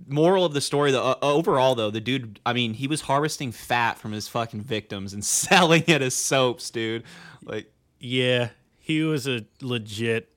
moral 0.07 0.45
of 0.45 0.53
the 0.53 0.61
story, 0.61 0.91
though, 0.91 1.03
uh, 1.11 1.15
overall 1.21 1.75
though, 1.75 1.91
the 1.91 2.01
dude, 2.01 2.39
I 2.45 2.53
mean, 2.53 2.73
he 2.73 2.87
was 2.87 3.01
harvesting 3.01 3.51
fat 3.51 3.97
from 3.97 4.11
his 4.11 4.27
fucking 4.27 4.61
victims 4.61 5.13
and 5.13 5.23
selling 5.25 5.83
it 5.87 6.01
as 6.01 6.13
soaps, 6.13 6.69
dude. 6.69 7.03
Like, 7.43 7.71
Yeah, 7.99 8.49
he 8.79 9.03
was 9.03 9.27
a 9.27 9.45
legit, 9.61 10.29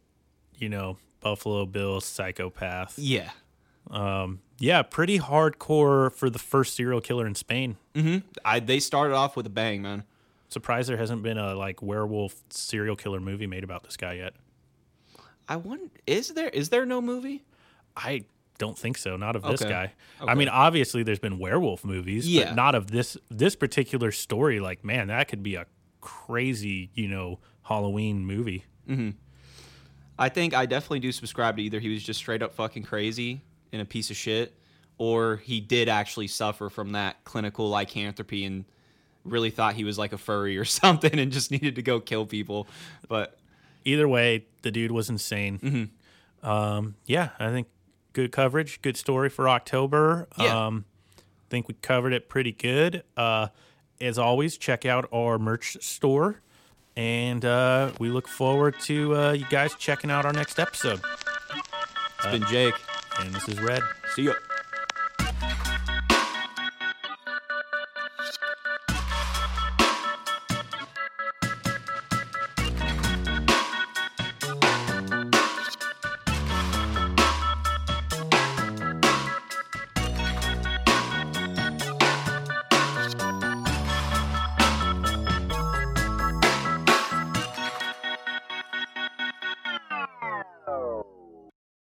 you 0.56 0.68
know, 0.68 0.98
Buffalo 1.20 1.66
Bill 1.66 2.00
psychopath. 2.00 2.98
yeah, 2.98 3.30
Yeah, 4.58 4.82
pretty 4.82 5.18
hardcore 5.18 6.12
for 6.12 6.28
the 6.30 6.38
first 6.38 6.74
serial 6.76 7.00
killer 7.00 7.26
in 7.26 7.34
Spain. 7.34 7.76
I 8.44 8.60
they 8.60 8.78
started 8.80 9.14
off 9.14 9.36
with 9.36 9.46
a 9.46 9.50
bang, 9.50 9.82
man. 9.82 10.04
Surprised 10.48 10.88
there 10.88 10.96
hasn't 10.96 11.22
been 11.22 11.38
a 11.38 11.54
like 11.54 11.80
werewolf 11.82 12.34
serial 12.50 12.96
killer 12.96 13.20
movie 13.20 13.46
made 13.46 13.64
about 13.64 13.84
this 13.84 13.96
guy 13.96 14.14
yet. 14.14 14.34
I 15.50 15.56
wonder, 15.56 15.90
is 16.06 16.28
there 16.28 16.48
is 16.48 16.68
there 16.70 16.86
no 16.86 17.00
movie? 17.02 17.42
I 17.96 18.24
don't 18.58 18.78
think 18.78 18.96
so. 18.96 19.16
Not 19.16 19.34
of 19.36 19.42
this 19.42 19.60
Okay. 19.62 19.70
guy. 19.70 19.92
I 20.20 20.24
Okay. 20.24 20.34
mean, 20.34 20.48
obviously 20.48 21.02
there's 21.02 21.18
been 21.18 21.38
werewolf 21.38 21.84
movies, 21.84 22.28
Yeah. 22.28 22.44
but 22.46 22.54
not 22.54 22.74
of 22.74 22.90
this 22.90 23.16
this 23.30 23.56
particular 23.56 24.12
story. 24.12 24.60
Like, 24.60 24.84
man, 24.84 25.08
that 25.08 25.28
could 25.28 25.42
be 25.42 25.56
a 25.56 25.66
crazy, 26.00 26.90
you 26.94 27.08
know, 27.08 27.40
Halloween 27.62 28.24
movie. 28.24 28.64
Mm-hmm. 28.88 29.10
I 30.18 30.28
think 30.28 30.54
I 30.54 30.66
definitely 30.66 31.00
do 31.00 31.12
subscribe 31.12 31.56
to 31.56 31.62
either 31.62 31.80
he 31.80 31.88
was 31.88 32.02
just 32.02 32.18
straight 32.20 32.42
up 32.42 32.54
fucking 32.54 32.84
crazy 32.84 33.40
and 33.72 33.80
a 33.82 33.84
piece 33.84 34.10
of 34.10 34.16
shit, 34.16 34.54
or 34.98 35.38
he 35.38 35.60
did 35.60 35.88
actually 35.88 36.28
suffer 36.28 36.68
from 36.68 36.92
that 36.92 37.24
clinical 37.24 37.68
lycanthropy 37.70 38.44
and 38.44 38.64
really 39.24 39.50
thought 39.50 39.74
he 39.74 39.84
was 39.84 39.98
like 39.98 40.12
a 40.12 40.18
furry 40.18 40.56
or 40.58 40.64
something 40.80 41.18
and 41.18 41.32
just 41.32 41.50
needed 41.50 41.74
to 41.76 41.82
go 41.82 41.98
kill 42.00 42.24
people. 42.26 42.68
But 43.08 43.38
Either 43.84 44.08
way, 44.08 44.46
the 44.62 44.70
dude 44.70 44.92
was 44.92 45.08
insane. 45.08 45.58
Mm-hmm. 45.58 46.48
Um, 46.48 46.96
yeah, 47.06 47.30
I 47.38 47.50
think 47.50 47.68
good 48.12 48.32
coverage, 48.32 48.80
good 48.82 48.96
story 48.96 49.28
for 49.28 49.48
October. 49.48 50.28
Yeah. 50.38 50.66
Um, 50.66 50.84
I 51.18 51.48
think 51.50 51.68
we 51.68 51.74
covered 51.74 52.12
it 52.12 52.28
pretty 52.28 52.52
good. 52.52 53.02
Uh, 53.16 53.48
as 54.00 54.18
always, 54.18 54.56
check 54.56 54.86
out 54.86 55.08
our 55.12 55.38
merch 55.38 55.76
store. 55.80 56.40
And 56.96 57.44
uh, 57.44 57.92
we 57.98 58.08
look 58.08 58.28
forward 58.28 58.78
to 58.80 59.16
uh, 59.16 59.32
you 59.32 59.46
guys 59.48 59.74
checking 59.74 60.10
out 60.10 60.24
our 60.24 60.32
next 60.32 60.58
episode. 60.58 61.00
it's 62.18 62.26
been 62.26 62.44
Jake. 62.46 62.74
And 63.18 63.34
this 63.34 63.48
is 63.48 63.60
Red. 63.60 63.82
See 64.14 64.22
ya. 64.24 64.34